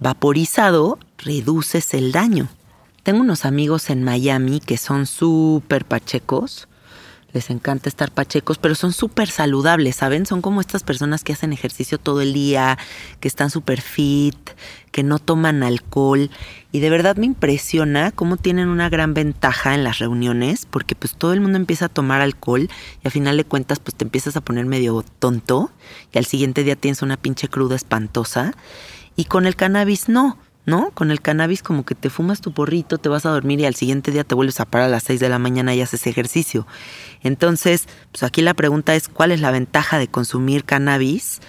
Vaporizado 0.00 0.98
reduces 1.18 1.92
el 1.92 2.12
daño. 2.12 2.48
Tengo 3.06 3.20
unos 3.20 3.44
amigos 3.44 3.88
en 3.90 4.02
Miami 4.02 4.58
que 4.58 4.76
son 4.76 5.06
súper 5.06 5.84
pachecos 5.84 6.66
les 7.32 7.50
encanta 7.50 7.88
estar 7.88 8.10
pachecos, 8.10 8.58
pero 8.58 8.74
son 8.74 8.92
súper 8.92 9.28
saludables, 9.28 9.96
¿saben? 9.96 10.24
Son 10.26 10.40
como 10.40 10.60
estas 10.60 10.82
personas 10.82 11.22
que 11.22 11.34
hacen 11.34 11.52
ejercicio 11.52 11.98
todo 11.98 12.22
el 12.22 12.32
día, 12.32 12.78
que 13.20 13.28
están 13.28 13.50
súper 13.50 13.80
fit, 13.82 14.38
que 14.90 15.02
no 15.02 15.18
toman 15.18 15.62
alcohol. 15.62 16.30
Y 16.72 16.80
de 16.80 16.88
verdad 16.88 17.16
me 17.16 17.26
impresiona 17.26 18.10
cómo 18.10 18.38
tienen 18.38 18.68
una 18.68 18.88
gran 18.88 19.12
ventaja 19.12 19.74
en 19.74 19.84
las 19.84 19.98
reuniones, 19.98 20.66
porque 20.66 20.94
pues 20.94 21.14
todo 21.14 21.34
el 21.34 21.42
mundo 21.42 21.58
empieza 21.58 21.84
a 21.84 21.90
tomar 21.90 22.22
alcohol 22.22 22.70
y 23.04 23.06
a 23.06 23.10
final 23.10 23.36
de 23.36 23.44
cuentas 23.44 23.78
pues 23.80 23.94
te 23.94 24.04
empiezas 24.04 24.36
a 24.36 24.40
poner 24.40 24.64
medio 24.64 25.04
tonto 25.18 25.70
y 26.12 26.18
al 26.18 26.24
siguiente 26.24 26.64
día 26.64 26.74
tienes 26.74 27.02
una 27.02 27.18
pinche 27.18 27.48
cruda 27.48 27.76
espantosa. 27.76 28.54
Y 29.14 29.26
con 29.26 29.46
el 29.46 29.56
cannabis 29.56 30.08
no. 30.08 30.38
¿No? 30.66 30.90
Con 30.90 31.12
el 31.12 31.22
cannabis 31.22 31.62
como 31.62 31.86
que 31.86 31.94
te 31.94 32.10
fumas 32.10 32.40
tu 32.40 32.52
porrito, 32.52 32.98
te 32.98 33.08
vas 33.08 33.24
a 33.24 33.30
dormir 33.30 33.60
y 33.60 33.64
al 33.64 33.76
siguiente 33.76 34.10
día 34.10 34.24
te 34.24 34.34
vuelves 34.34 34.60
a 34.60 34.64
parar 34.64 34.88
a 34.88 34.90
las 34.90 35.04
6 35.04 35.20
de 35.20 35.28
la 35.28 35.38
mañana 35.38 35.74
y 35.74 35.80
haces 35.80 36.06
ejercicio. 36.06 36.66
Entonces, 37.22 37.86
pues 38.10 38.24
aquí 38.24 38.42
la 38.42 38.52
pregunta 38.52 38.94
es 38.96 39.08
cuál 39.08 39.30
es 39.30 39.40
la 39.40 39.52
ventaja 39.52 39.98
de 39.98 40.08
consumir 40.08 40.64
cannabis 40.64 41.40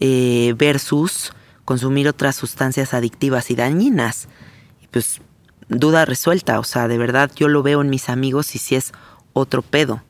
eh, 0.00 0.54
versus 0.56 1.32
consumir 1.66 2.08
otras 2.08 2.34
sustancias 2.34 2.94
adictivas 2.94 3.50
y 3.50 3.54
dañinas. 3.54 4.28
Pues 4.90 5.20
duda 5.68 6.06
resuelta, 6.06 6.58
o 6.58 6.64
sea, 6.64 6.88
de 6.88 6.98
verdad 6.98 7.30
yo 7.36 7.48
lo 7.48 7.62
veo 7.62 7.82
en 7.82 7.90
mis 7.90 8.08
amigos 8.08 8.54
y 8.54 8.58
si 8.58 8.74
es 8.74 8.92
otro 9.34 9.60
pedo. 9.62 10.02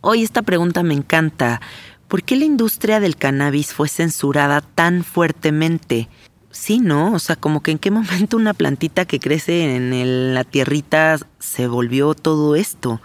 Hoy 0.00 0.22
esta 0.22 0.42
pregunta 0.42 0.84
me 0.84 0.94
encanta. 0.94 1.60
¿Por 2.06 2.22
qué 2.22 2.36
la 2.36 2.44
industria 2.44 3.00
del 3.00 3.16
cannabis 3.16 3.72
fue 3.72 3.88
censurada 3.88 4.60
tan 4.60 5.02
fuertemente? 5.02 6.08
Sí, 6.54 6.78
¿no? 6.78 7.12
O 7.12 7.18
sea, 7.18 7.34
como 7.34 7.62
que 7.64 7.72
en 7.72 7.80
qué 7.80 7.90
momento 7.90 8.36
una 8.36 8.54
plantita 8.54 9.04
que 9.06 9.18
crece 9.18 9.74
en 9.74 10.34
la 10.34 10.44
tierrita 10.44 11.18
se 11.40 11.66
volvió 11.66 12.14
todo 12.14 12.54
esto. 12.54 13.00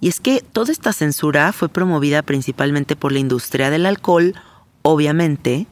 Y 0.00 0.08
es 0.08 0.20
que 0.20 0.42
toda 0.52 0.70
esta 0.70 0.92
censura 0.92 1.52
fue 1.52 1.68
promovida 1.68 2.22
principalmente 2.22 2.94
por 2.94 3.10
la 3.10 3.18
industria 3.18 3.70
del 3.70 3.86
alcohol, 3.86 4.34
obviamente, 4.82 5.66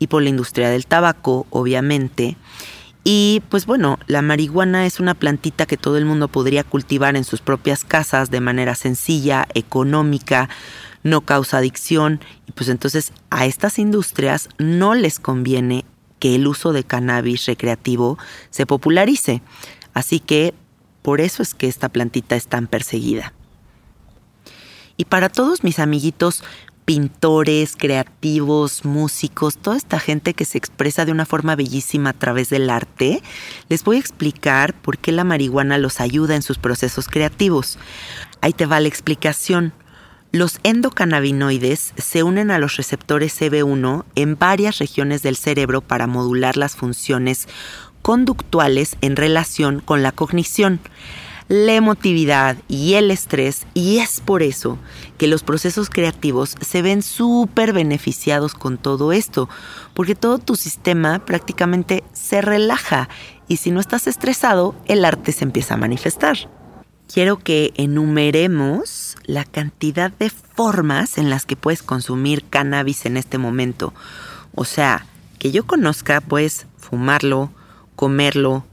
y 0.00 0.08
por 0.08 0.22
la 0.22 0.28
industria 0.28 0.68
del 0.68 0.86
tabaco, 0.86 1.46
obviamente. 1.50 2.36
Y 3.04 3.44
pues 3.48 3.64
bueno, 3.64 4.00
la 4.08 4.20
marihuana 4.20 4.86
es 4.86 4.98
una 4.98 5.14
plantita 5.14 5.66
que 5.66 5.76
todo 5.76 5.98
el 5.98 6.04
mundo 6.04 6.26
podría 6.26 6.64
cultivar 6.64 7.14
en 7.14 7.22
sus 7.22 7.40
propias 7.42 7.84
casas 7.84 8.32
de 8.32 8.40
manera 8.40 8.74
sencilla, 8.74 9.46
económica, 9.54 10.48
no 11.04 11.20
causa 11.20 11.58
adicción. 11.58 12.20
Y 12.48 12.52
pues 12.52 12.68
entonces 12.68 13.12
a 13.30 13.46
estas 13.46 13.78
industrias 13.78 14.48
no 14.58 14.96
les 14.96 15.20
conviene 15.20 15.84
que 16.18 16.34
el 16.34 16.46
uso 16.46 16.72
de 16.72 16.84
cannabis 16.84 17.46
recreativo 17.46 18.18
se 18.50 18.66
popularice. 18.66 19.42
Así 19.94 20.20
que 20.20 20.54
por 21.02 21.20
eso 21.20 21.42
es 21.42 21.54
que 21.54 21.68
esta 21.68 21.88
plantita 21.88 22.36
es 22.36 22.48
tan 22.48 22.66
perseguida. 22.66 23.32
Y 24.96 25.04
para 25.04 25.28
todos 25.28 25.62
mis 25.62 25.78
amiguitos 25.78 26.42
pintores, 26.86 27.74
creativos, 27.76 28.84
músicos, 28.84 29.58
toda 29.58 29.76
esta 29.76 29.98
gente 29.98 30.34
que 30.34 30.44
se 30.44 30.56
expresa 30.56 31.04
de 31.04 31.12
una 31.12 31.26
forma 31.26 31.56
bellísima 31.56 32.10
a 32.10 32.12
través 32.12 32.48
del 32.48 32.70
arte, 32.70 33.22
les 33.68 33.82
voy 33.84 33.96
a 33.96 34.00
explicar 34.00 34.72
por 34.72 34.96
qué 34.96 35.10
la 35.12 35.24
marihuana 35.24 35.78
los 35.78 36.00
ayuda 36.00 36.36
en 36.36 36.42
sus 36.42 36.58
procesos 36.58 37.08
creativos. 37.08 37.76
Ahí 38.40 38.52
te 38.52 38.66
va 38.66 38.80
la 38.80 38.88
explicación. 38.88 39.72
Los 40.36 40.58
endocannabinoides 40.64 41.94
se 41.96 42.22
unen 42.22 42.50
a 42.50 42.58
los 42.58 42.76
receptores 42.76 43.40
CB1 43.40 44.04
en 44.16 44.36
varias 44.38 44.76
regiones 44.76 45.22
del 45.22 45.34
cerebro 45.34 45.80
para 45.80 46.06
modular 46.06 46.58
las 46.58 46.76
funciones 46.76 47.48
conductuales 48.02 48.98
en 49.00 49.16
relación 49.16 49.80
con 49.80 50.02
la 50.02 50.12
cognición, 50.12 50.78
la 51.48 51.72
emotividad 51.72 52.58
y 52.68 52.94
el 52.96 53.10
estrés 53.10 53.66
y 53.72 53.96
es 53.96 54.20
por 54.20 54.42
eso 54.42 54.78
que 55.16 55.26
los 55.26 55.42
procesos 55.42 55.88
creativos 55.88 56.54
se 56.60 56.82
ven 56.82 57.00
súper 57.00 57.72
beneficiados 57.72 58.52
con 58.52 58.76
todo 58.76 59.12
esto, 59.12 59.48
porque 59.94 60.14
todo 60.14 60.36
tu 60.36 60.54
sistema 60.54 61.24
prácticamente 61.24 62.04
se 62.12 62.42
relaja 62.42 63.08
y 63.48 63.56
si 63.56 63.70
no 63.70 63.80
estás 63.80 64.06
estresado, 64.06 64.74
el 64.84 65.06
arte 65.06 65.32
se 65.32 65.44
empieza 65.44 65.72
a 65.72 65.78
manifestar. 65.78 66.36
Quiero 67.10 67.38
que 67.38 67.72
enumeremos 67.76 69.05
la 69.26 69.44
cantidad 69.44 70.10
de 70.10 70.30
formas 70.30 71.18
en 71.18 71.28
las 71.30 71.44
que 71.44 71.56
puedes 71.56 71.82
consumir 71.82 72.44
cannabis 72.44 73.06
en 73.06 73.16
este 73.16 73.38
momento. 73.38 73.92
O 74.54 74.64
sea, 74.64 75.04
que 75.38 75.50
yo 75.50 75.66
conozca, 75.66 76.20
puedes 76.20 76.66
fumarlo, 76.78 77.50
comerlo, 77.96 78.64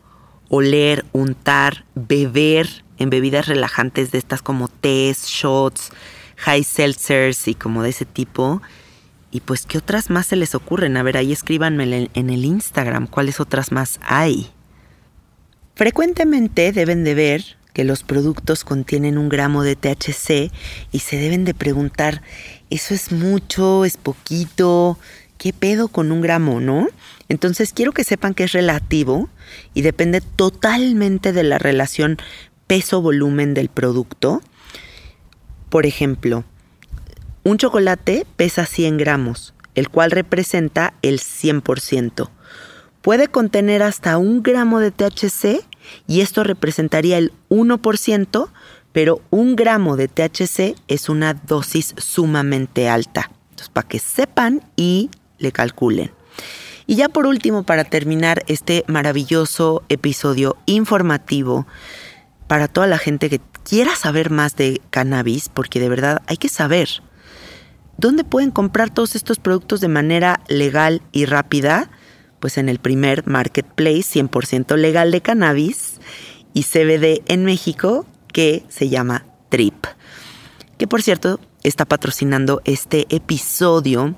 oler, 0.49 1.05
untar, 1.11 1.85
beber 1.95 2.83
en 2.97 3.09
bebidas 3.09 3.47
relajantes 3.47 4.11
de 4.11 4.19
estas 4.19 4.41
como 4.41 4.67
tés, 4.67 5.25
shots, 5.25 5.91
high 6.37 6.63
seltzers 6.63 7.47
y 7.47 7.55
como 7.55 7.83
de 7.83 7.89
ese 7.89 8.05
tipo. 8.05 8.61
Y 9.31 9.41
pues, 9.41 9.65
¿qué 9.65 9.79
otras 9.79 10.11
más 10.11 10.27
se 10.27 10.35
les 10.35 10.53
ocurren? 10.53 10.95
A 10.95 11.03
ver, 11.03 11.17
ahí 11.17 11.31
escríbanme 11.31 12.09
en 12.13 12.29
el 12.29 12.45
Instagram 12.45 13.07
cuáles 13.07 13.39
otras 13.39 13.71
más 13.71 13.99
hay. 14.03 14.51
Frecuentemente 15.73 16.71
deben 16.71 17.03
de 17.03 17.15
ver 17.15 17.57
que 17.73 17.83
los 17.83 18.03
productos 18.03 18.63
contienen 18.63 19.17
un 19.17 19.29
gramo 19.29 19.63
de 19.63 19.75
THC 19.75 20.51
y 20.91 20.99
se 20.99 21.17
deben 21.17 21.43
de 21.43 21.53
preguntar, 21.53 22.21
¿eso 22.69 22.93
es 22.93 23.11
mucho? 23.11 23.83
¿Es 23.83 23.97
poquito? 23.97 24.97
¿Qué 25.37 25.51
pedo 25.51 25.87
con 25.87 26.11
un 26.11 26.21
gramo, 26.21 26.61
no? 26.61 26.87
Entonces 27.29 27.73
quiero 27.73 27.91
que 27.91 28.03
sepan 28.03 28.33
que 28.33 28.45
es 28.45 28.51
relativo 28.51 29.29
y 29.73 29.81
depende 29.81 30.21
totalmente 30.21 31.33
de 31.33 31.43
la 31.43 31.57
relación 31.57 32.17
peso-volumen 32.67 33.53
del 33.53 33.69
producto. 33.69 34.41
Por 35.69 35.85
ejemplo, 35.85 36.43
un 37.43 37.57
chocolate 37.57 38.25
pesa 38.37 38.65
100 38.65 38.97
gramos, 38.97 39.53
el 39.75 39.89
cual 39.89 40.11
representa 40.11 40.93
el 41.01 41.19
100%. 41.19 42.29
Puede 43.01 43.27
contener 43.27 43.83
hasta 43.83 44.17
un 44.17 44.43
gramo 44.43 44.79
de 44.79 44.91
THC 44.91 45.65
y 46.07 46.21
esto 46.21 46.43
representaría 46.43 47.17
el 47.17 47.33
1%, 47.49 48.49
pero 48.91 49.21
un 49.29 49.55
gramo 49.55 49.97
de 49.97 50.07
THC 50.07 50.75
es 50.87 51.09
una 51.09 51.33
dosis 51.33 51.95
sumamente 51.97 52.89
alta. 52.89 53.31
Entonces, 53.49 53.69
para 53.69 53.87
que 53.87 53.99
sepan 53.99 54.61
y 54.75 55.09
le 55.39 55.51
calculen. 55.51 56.11
Y 56.85 56.95
ya 56.95 57.09
por 57.09 57.25
último, 57.25 57.63
para 57.63 57.85
terminar 57.85 58.43
este 58.47 58.83
maravilloso 58.87 59.83
episodio 59.89 60.57
informativo, 60.65 61.65
para 62.47 62.67
toda 62.67 62.87
la 62.87 62.97
gente 62.97 63.29
que 63.29 63.39
quiera 63.63 63.95
saber 63.95 64.29
más 64.29 64.55
de 64.55 64.81
cannabis, 64.89 65.49
porque 65.49 65.79
de 65.79 65.89
verdad 65.89 66.21
hay 66.27 66.37
que 66.37 66.49
saber 66.49 66.89
dónde 67.97 68.23
pueden 68.23 68.51
comprar 68.51 68.89
todos 68.89 69.15
estos 69.15 69.39
productos 69.39 69.79
de 69.81 69.87
manera 69.87 70.41
legal 70.47 71.01
y 71.11 71.25
rápida 71.25 71.89
pues 72.43 72.57
en 72.57 72.67
el 72.67 72.77
primer 72.79 73.25
marketplace 73.25 74.19
100% 74.19 74.75
legal 74.75 75.13
de 75.13 75.21
cannabis, 75.21 76.01
y 76.53 76.63
CBD 76.63 77.23
en 77.27 77.45
México 77.45 78.05
que 78.33 78.65
se 78.67 78.89
llama 78.89 79.25
Trip. 79.47 79.85
Que 80.77 80.85
por 80.85 81.01
cierto 81.01 81.39
está 81.63 81.85
patrocinando 81.85 82.61
este 82.65 83.05
episodio 83.15 84.15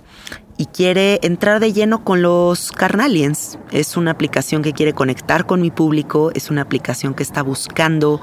y 0.57 0.65
quiere 0.65 1.19
entrar 1.21 1.59
de 1.59 1.71
lleno 1.71 2.03
con 2.03 2.23
los 2.23 2.71
Carnalians. 2.71 3.59
Es 3.69 3.95
una 3.95 4.09
aplicación 4.09 4.63
que 4.63 4.73
quiere 4.73 4.93
conectar 4.93 5.45
con 5.45 5.61
mi 5.61 5.69
público, 5.69 6.31
es 6.33 6.49
una 6.49 6.63
aplicación 6.63 7.13
que 7.13 7.21
está 7.21 7.43
buscando 7.43 8.21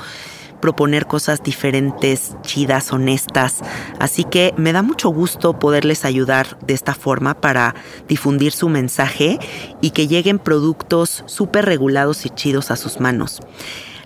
proponer 0.63 1.07
cosas 1.07 1.43
diferentes, 1.43 2.35
chidas, 2.41 2.91
honestas. 2.91 3.61
Así 3.99 4.25
que 4.25 4.55
me 4.57 4.73
da 4.73 4.81
mucho 4.81 5.11
gusto 5.11 5.59
poderles 5.59 6.07
ayudar 6.07 6.57
de 6.61 6.73
esta 6.73 6.95
forma 6.95 7.35
para 7.35 7.75
difundir 8.09 8.53
su 8.53 8.71
mensaje 8.71 9.39
y 9.83 9.91
que 9.91 10.09
lleguen 10.09 10.39
productos 10.39 11.25
súper 11.27 11.67
regulados 11.67 12.25
y 12.25 12.31
chidos 12.31 12.71
a 12.71 12.77
sus 12.77 13.01
manos. 13.01 13.41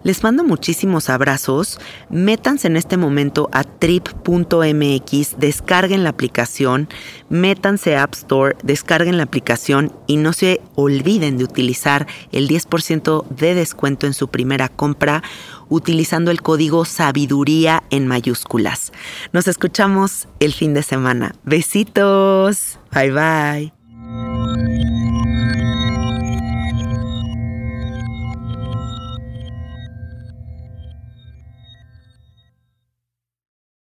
Les 0.07 0.23
mando 0.23 0.45
muchísimos 0.45 1.11
abrazos. 1.11 1.81
Métanse 2.11 2.69
en 2.69 2.77
este 2.77 2.97
momento 2.97 3.49
a 3.51 3.65
trip.mx, 3.65 5.37
descarguen 5.37 6.05
la 6.05 6.11
aplicación, 6.11 6.89
métanse 7.29 7.97
a 7.97 8.05
App 8.05 8.15
Store, 8.15 8.57
descarguen 8.63 9.17
la 9.17 9.25
aplicación 9.25 9.93
y 10.07 10.19
no 10.19 10.33
se 10.33 10.61
olviden 10.77 11.39
de 11.39 11.43
utilizar 11.43 12.07
el 12.31 12.49
10% 12.49 13.27
de 13.31 13.57
descuento 13.57 14.07
en 14.07 14.15
su 14.15 14.29
primera 14.29 14.69
compra 14.69 15.25
utilizando 15.69 16.31
el 16.31 16.41
código 16.41 16.85
sabiduría 16.85 17.83
en 17.91 18.07
mayúsculas. 18.07 18.93
Nos 19.33 19.49
escuchamos 19.49 20.29
el 20.39 20.53
fin 20.53 20.73
de 20.73 20.85
semana. 20.85 21.35
Besitos. 21.43 22.79
Bye 22.93 23.11
bye. 23.11 23.76